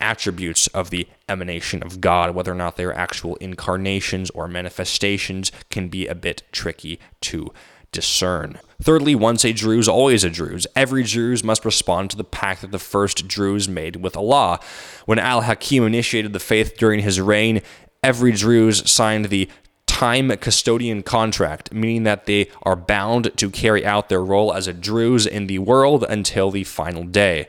attributes 0.00 0.68
of 0.68 0.90
the 0.90 1.08
emanation 1.28 1.82
of 1.82 2.00
God. 2.00 2.32
Whether 2.32 2.52
or 2.52 2.54
not 2.54 2.76
they're 2.76 2.96
actual 2.96 3.34
incarnations 3.36 4.30
or 4.30 4.46
manifestations 4.46 5.50
can 5.68 5.88
be 5.88 6.06
a 6.06 6.14
bit 6.14 6.44
tricky 6.52 7.00
to 7.22 7.52
discern. 7.90 8.60
Thirdly, 8.80 9.16
once 9.16 9.44
a 9.44 9.52
Druze, 9.52 9.88
always 9.88 10.22
a 10.22 10.30
Druze. 10.30 10.68
Every 10.76 11.02
Druze 11.02 11.42
must 11.42 11.64
respond 11.64 12.10
to 12.10 12.16
the 12.16 12.22
pact 12.22 12.60
that 12.60 12.70
the 12.70 12.78
first 12.78 13.26
Druze 13.26 13.68
made 13.68 13.96
with 13.96 14.16
Allah. 14.16 14.60
When 15.06 15.18
Al 15.18 15.40
Hakim 15.40 15.82
initiated 15.82 16.32
the 16.32 16.38
faith 16.38 16.76
during 16.78 17.00
his 17.00 17.20
reign, 17.20 17.62
every 18.00 18.30
Druze 18.30 18.88
signed 18.88 19.24
the 19.24 19.50
time 19.92 20.34
custodian 20.38 21.02
contract, 21.02 21.70
meaning 21.70 22.04
that 22.04 22.24
they 22.24 22.48
are 22.62 22.74
bound 22.74 23.30
to 23.36 23.50
carry 23.50 23.84
out 23.84 24.08
their 24.08 24.24
role 24.24 24.50
as 24.54 24.66
a 24.66 24.72
Druze 24.72 25.26
in 25.26 25.48
the 25.48 25.58
world 25.58 26.02
until 26.08 26.50
the 26.50 26.64
final 26.64 27.04
day. 27.04 27.46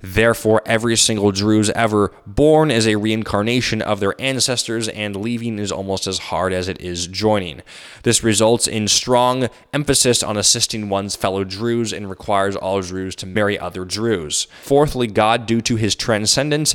Therefore, 0.00 0.60
every 0.66 0.96
single 0.96 1.30
Druze 1.30 1.70
ever 1.70 2.12
born 2.26 2.72
is 2.72 2.88
a 2.88 2.96
reincarnation 2.96 3.80
of 3.80 4.00
their 4.00 4.20
ancestors, 4.20 4.88
and 4.88 5.14
leaving 5.14 5.60
is 5.60 5.70
almost 5.70 6.08
as 6.08 6.18
hard 6.18 6.52
as 6.52 6.66
it 6.66 6.80
is 6.80 7.06
joining. 7.06 7.62
This 8.02 8.24
results 8.24 8.66
in 8.66 8.88
strong 8.88 9.48
emphasis 9.72 10.24
on 10.24 10.36
assisting 10.36 10.88
one's 10.88 11.14
fellow 11.14 11.44
Druze 11.44 11.92
and 11.92 12.10
requires 12.10 12.56
all 12.56 12.82
Druze 12.82 13.14
to 13.16 13.26
marry 13.26 13.56
other 13.56 13.84
Druze. 13.84 14.48
Fourthly, 14.62 15.06
God, 15.06 15.46
due 15.46 15.60
to 15.60 15.76
his 15.76 15.94
transcendence, 15.94 16.74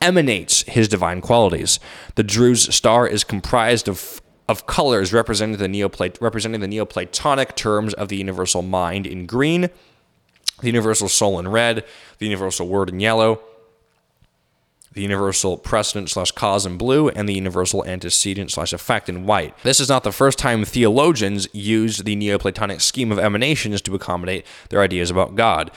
emanates 0.00 0.62
his 0.62 0.86
divine 0.86 1.20
qualities. 1.20 1.80
The 2.14 2.22
Druze 2.22 2.72
star 2.72 3.08
is 3.08 3.24
comprised 3.24 3.88
of 3.88 4.22
of 4.50 4.66
colors 4.66 5.12
representing 5.12 5.58
the, 5.58 5.68
Neoplat- 5.68 6.20
representing 6.20 6.60
the 6.60 6.66
Neoplatonic 6.66 7.54
terms 7.54 7.94
of 7.94 8.08
the 8.08 8.16
universal 8.16 8.62
mind 8.62 9.06
in 9.06 9.24
green, 9.24 9.70
the 10.60 10.66
universal 10.66 11.08
soul 11.08 11.38
in 11.38 11.46
red, 11.46 11.84
the 12.18 12.26
universal 12.26 12.66
word 12.66 12.88
in 12.90 12.98
yellow, 12.98 13.40
the 14.92 15.02
universal 15.02 15.56
precedent 15.56 16.10
slash 16.10 16.32
cause 16.32 16.66
in 16.66 16.76
blue, 16.76 17.08
and 17.10 17.28
the 17.28 17.34
universal 17.34 17.84
antecedent 17.84 18.50
slash 18.50 18.72
effect 18.72 19.08
in 19.08 19.24
white. 19.24 19.56
This 19.62 19.78
is 19.78 19.88
not 19.88 20.02
the 20.02 20.10
first 20.10 20.36
time 20.36 20.64
theologians 20.64 21.46
used 21.54 22.04
the 22.04 22.16
Neoplatonic 22.16 22.80
scheme 22.80 23.12
of 23.12 23.20
emanations 23.20 23.80
to 23.82 23.94
accommodate 23.94 24.44
their 24.70 24.82
ideas 24.82 25.12
about 25.12 25.36
God. 25.36 25.70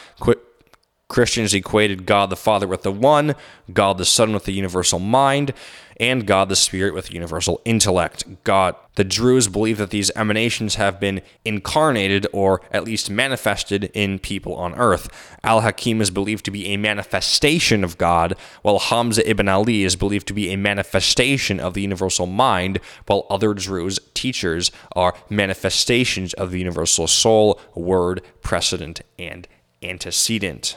Christians 1.14 1.54
equated 1.54 2.08
God 2.08 2.32
the 2.32 2.36
Father 2.36 2.68
with 2.68 2.82
the 2.82 2.92
One, 2.92 3.36
God 3.72 4.00
the 4.00 4.04
Son 4.04 4.34
with 4.34 4.46
the 4.46 4.52
universal 4.52 4.98
mind, 4.98 5.54
and 5.98 6.26
God 6.26 6.50
the 6.50 6.56
Spirit 6.56 6.96
with 6.96 7.06
the 7.06 7.14
universal 7.14 7.62
intellect. 7.66 8.44
God. 8.44 8.76
The 8.96 9.04
Druze 9.04 9.48
believe 9.48 9.78
that 9.78 9.92
these 9.92 10.10
emanations 10.16 10.74
have 10.76 11.00
been 11.00 11.22
incarnated 11.46 12.26
or 12.34 12.62
at 12.72 12.84
least 12.84 13.12
manifested 13.12 13.92
in 13.94 14.18
people 14.18 14.56
on 14.56 14.74
earth. 14.74 15.08
Al 15.44 15.62
Hakim 15.62 16.02
is 16.02 16.10
believed 16.10 16.46
to 16.46 16.52
be 16.52 16.70
a 16.70 16.78
manifestation 16.78 17.84
of 17.84 18.00
God, 18.00 18.36
while 18.64 18.80
Hamza 18.80 19.30
ibn 19.30 19.48
Ali 19.48 19.84
is 19.84 19.96
believed 19.96 20.28
to 20.30 20.34
be 20.34 20.50
a 20.50 20.58
manifestation 20.58 21.60
of 21.60 21.76
the 21.76 21.84
universal 21.84 22.26
mind, 22.26 22.80
while 23.06 23.28
other 23.30 23.54
Druze 23.54 24.00
teachers 24.16 24.72
are 24.96 25.14
manifestations 25.30 26.34
of 26.34 26.50
the 26.50 26.58
universal 26.58 27.06
soul, 27.06 27.62
word, 27.76 28.24
precedent, 28.42 29.02
and 29.20 29.48
antecedent. 29.84 30.76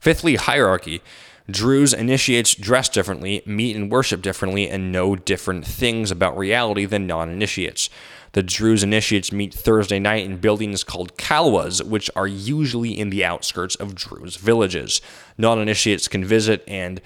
Fifthly, 0.00 0.36
hierarchy. 0.36 1.02
Druze 1.50 1.92
initiates 1.92 2.54
dress 2.54 2.88
differently, 2.88 3.42
meet 3.44 3.76
and 3.76 3.90
worship 3.90 4.22
differently, 4.22 4.68
and 4.68 4.92
know 4.92 5.14
different 5.14 5.66
things 5.66 6.10
about 6.10 6.38
reality 6.38 6.86
than 6.86 7.06
non 7.06 7.28
initiates. 7.28 7.90
The 8.32 8.42
Druze 8.42 8.84
initiates 8.84 9.32
meet 9.32 9.52
Thursday 9.52 9.98
night 9.98 10.24
in 10.24 10.36
buildings 10.36 10.84
called 10.84 11.16
kalwas, 11.16 11.84
which 11.84 12.08
are 12.14 12.28
usually 12.28 12.98
in 12.98 13.10
the 13.10 13.24
outskirts 13.24 13.74
of 13.74 13.94
Druze 13.94 14.36
villages. 14.36 15.00
Non 15.36 15.60
initiates 15.60 16.08
can 16.08 16.24
visit 16.24 16.62
and 16.68 17.00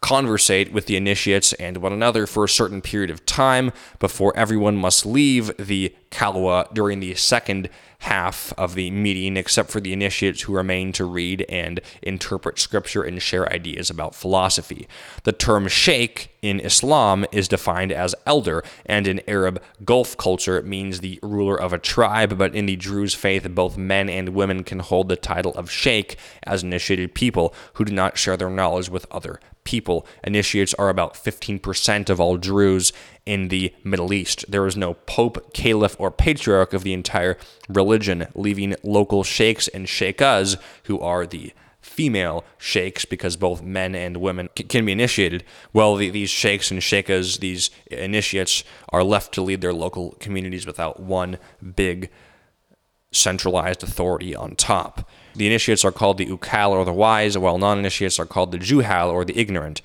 conversate 0.00 0.72
with 0.72 0.86
the 0.86 0.96
initiates 0.96 1.52
and 1.54 1.78
one 1.78 1.92
another 1.92 2.26
for 2.26 2.44
a 2.44 2.48
certain 2.48 2.80
period 2.80 3.10
of 3.10 3.24
time 3.26 3.72
before 3.98 4.36
everyone 4.36 4.76
must 4.76 5.06
leave 5.06 5.56
the 5.56 5.94
kalwa 6.10 6.72
during 6.72 7.00
the 7.00 7.14
second 7.14 7.68
half 8.00 8.52
of 8.58 8.74
the 8.74 8.90
meeting, 8.90 9.36
except 9.36 9.70
for 9.70 9.80
the 9.80 9.92
initiates 9.92 10.42
who 10.42 10.54
remain 10.54 10.92
to 10.92 11.04
read 11.04 11.44
and 11.48 11.80
interpret 12.02 12.58
scripture 12.58 13.02
and 13.02 13.22
share 13.22 13.50
ideas 13.52 13.90
about 13.90 14.14
philosophy. 14.14 14.86
The 15.24 15.32
term 15.32 15.66
sheikh 15.68 16.36
in 16.42 16.60
Islam 16.60 17.24
is 17.32 17.48
defined 17.48 17.92
as 17.92 18.14
elder, 18.26 18.62
and 18.84 19.08
in 19.08 19.22
Arab 19.26 19.62
Gulf 19.84 20.16
culture, 20.16 20.58
it 20.58 20.66
means 20.66 21.00
the 21.00 21.18
ruler 21.22 21.60
of 21.60 21.72
a 21.72 21.78
tribe, 21.78 22.38
but 22.38 22.54
in 22.54 22.66
the 22.66 22.76
Druze 22.76 23.14
faith, 23.14 23.48
both 23.54 23.76
men 23.76 24.08
and 24.08 24.30
women 24.30 24.62
can 24.62 24.80
hold 24.80 25.08
the 25.08 25.16
title 25.16 25.54
of 25.54 25.70
sheikh 25.70 26.16
as 26.44 26.62
initiated 26.62 27.14
people 27.14 27.54
who 27.74 27.84
do 27.84 27.92
not 27.92 28.18
share 28.18 28.36
their 28.36 28.50
knowledge 28.50 28.88
with 28.88 29.06
other 29.10 29.40
people. 29.66 30.06
Initiates 30.24 30.72
are 30.74 30.88
about 30.88 31.14
15% 31.14 32.08
of 32.08 32.18
all 32.18 32.38
Druze 32.38 32.92
in 33.26 33.48
the 33.48 33.74
Middle 33.84 34.14
East. 34.14 34.46
There 34.48 34.66
is 34.66 34.76
no 34.76 34.94
pope, 34.94 35.52
caliph, 35.52 35.96
or 35.98 36.10
patriarch 36.10 36.72
of 36.72 36.84
the 36.84 36.94
entire 36.94 37.36
religion, 37.68 38.28
leaving 38.34 38.76
local 38.82 39.22
sheikhs 39.24 39.68
and 39.68 39.86
sheikhas, 39.86 40.56
who 40.84 40.98
are 41.00 41.26
the 41.26 41.52
female 41.82 42.44
sheikhs, 42.58 43.04
because 43.04 43.36
both 43.36 43.62
men 43.62 43.94
and 43.94 44.16
women 44.16 44.48
can 44.54 44.86
be 44.86 44.92
initiated. 44.92 45.44
Well, 45.72 45.96
the, 45.96 46.10
these 46.10 46.30
sheikhs 46.30 46.70
and 46.70 46.80
sheikhas, 46.80 47.40
these 47.40 47.70
initiates, 47.90 48.64
are 48.88 49.04
left 49.04 49.32
to 49.34 49.42
lead 49.42 49.60
their 49.60 49.74
local 49.74 50.12
communities 50.20 50.66
without 50.66 51.00
one 51.00 51.38
big 51.74 52.10
centralized 53.12 53.82
authority 53.82 54.34
on 54.34 54.56
top. 54.56 55.08
The 55.36 55.46
initiates 55.46 55.84
are 55.84 55.92
called 55.92 56.18
the 56.18 56.26
Ukal 56.26 56.70
or 56.70 56.84
the 56.84 56.92
wise, 56.92 57.36
while 57.36 57.58
non 57.58 57.78
initiates 57.78 58.18
are 58.18 58.26
called 58.26 58.52
the 58.52 58.58
Juhal 58.58 59.12
or 59.12 59.24
the 59.24 59.38
ignorant. 59.38 59.82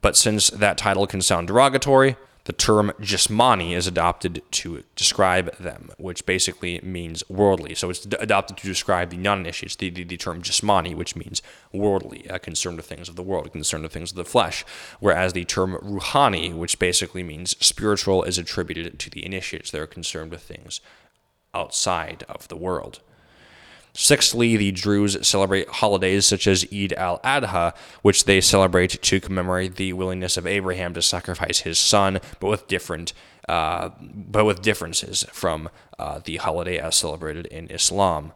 But 0.00 0.16
since 0.16 0.48
that 0.50 0.78
title 0.78 1.06
can 1.06 1.22
sound 1.22 1.48
derogatory, 1.48 2.16
the 2.44 2.52
term 2.52 2.92
jismani 3.00 3.72
is 3.76 3.86
adopted 3.86 4.42
to 4.50 4.82
describe 4.96 5.56
them, 5.58 5.90
which 5.96 6.26
basically 6.26 6.80
means 6.82 7.22
worldly. 7.28 7.74
So 7.76 7.88
it's 7.90 8.00
d- 8.00 8.16
adopted 8.18 8.56
to 8.58 8.66
describe 8.66 9.10
the 9.10 9.16
non 9.16 9.40
initiates, 9.40 9.76
the, 9.76 9.90
the, 9.90 10.02
the, 10.02 10.16
term 10.16 10.42
jismani, 10.42 10.94
which 10.94 11.14
means 11.14 11.40
worldly, 11.72 12.28
uh, 12.28 12.38
concerned 12.38 12.78
with 12.78 12.86
things 12.86 13.08
of 13.08 13.14
the 13.14 13.22
world, 13.22 13.52
concerned 13.52 13.84
with 13.84 13.92
things 13.92 14.10
of 14.10 14.16
the 14.16 14.24
flesh. 14.24 14.64
Whereas 14.98 15.32
the 15.32 15.44
term 15.44 15.78
ruhani, 15.82 16.52
which 16.52 16.80
basically 16.80 17.22
means 17.22 17.56
spiritual, 17.64 18.24
is 18.24 18.38
attributed 18.38 18.98
to 18.98 19.10
the 19.10 19.24
initiates. 19.24 19.70
They're 19.70 19.86
concerned 19.86 20.32
with 20.32 20.42
things 20.42 20.80
outside 21.54 22.24
of 22.28 22.48
the 22.48 22.56
world. 22.56 23.00
Sixthly, 23.94 24.56
the 24.56 24.72
Druze 24.72 25.26
celebrate 25.26 25.68
holidays 25.68 26.24
such 26.24 26.46
as 26.46 26.66
Eid 26.72 26.94
al 26.94 27.18
Adha, 27.20 27.74
which 28.00 28.24
they 28.24 28.40
celebrate 28.40 29.02
to 29.02 29.20
commemorate 29.20 29.76
the 29.76 29.92
willingness 29.92 30.36
of 30.36 30.46
Abraham 30.46 30.94
to 30.94 31.02
sacrifice 31.02 31.60
his 31.60 31.78
son, 31.78 32.18
but 32.40 32.48
with 32.48 32.68
different, 32.68 33.12
uh, 33.48 33.90
but 34.00 34.46
with 34.46 34.62
differences 34.62 35.24
from 35.32 35.68
uh, 35.98 36.20
the 36.24 36.36
holiday 36.36 36.78
as 36.78 36.96
celebrated 36.96 37.46
in 37.46 37.70
Islam. 37.70 38.32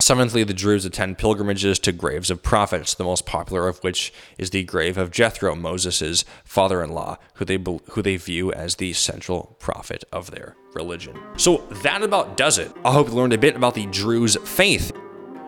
Seventhly, 0.00 0.44
the 0.44 0.54
Druze 0.54 0.84
attend 0.84 1.18
pilgrimages 1.18 1.78
to 1.80 1.90
graves 1.90 2.30
of 2.30 2.40
prophets, 2.40 2.94
the 2.94 3.02
most 3.02 3.26
popular 3.26 3.66
of 3.66 3.78
which 3.80 4.12
is 4.38 4.50
the 4.50 4.62
grave 4.62 4.96
of 4.96 5.10
Jethro, 5.10 5.56
Moses' 5.56 6.24
father-in-law, 6.44 7.18
who 7.34 7.44
they 7.44 7.58
who 7.90 8.00
they 8.00 8.16
view 8.16 8.52
as 8.52 8.76
the 8.76 8.92
central 8.92 9.56
prophet 9.58 10.04
of 10.12 10.30
their 10.30 10.54
religion. 10.72 11.18
So 11.36 11.58
that 11.82 12.02
about 12.02 12.36
does 12.36 12.58
it. 12.58 12.72
I 12.84 12.92
hope 12.92 13.08
you 13.08 13.14
learned 13.14 13.32
a 13.32 13.38
bit 13.38 13.56
about 13.56 13.74
the 13.74 13.86
Druze 13.86 14.36
faith. 14.44 14.92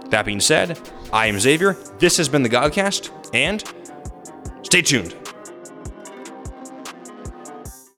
That 0.08 0.26
being 0.26 0.40
said, 0.40 0.78
I 1.12 1.26
am 1.26 1.38
Xavier. 1.38 1.74
This 2.00 2.16
has 2.16 2.28
been 2.28 2.42
the 2.42 2.48
Godcast, 2.48 3.30
and 3.32 3.62
stay 4.64 4.82
tuned. 4.82 5.14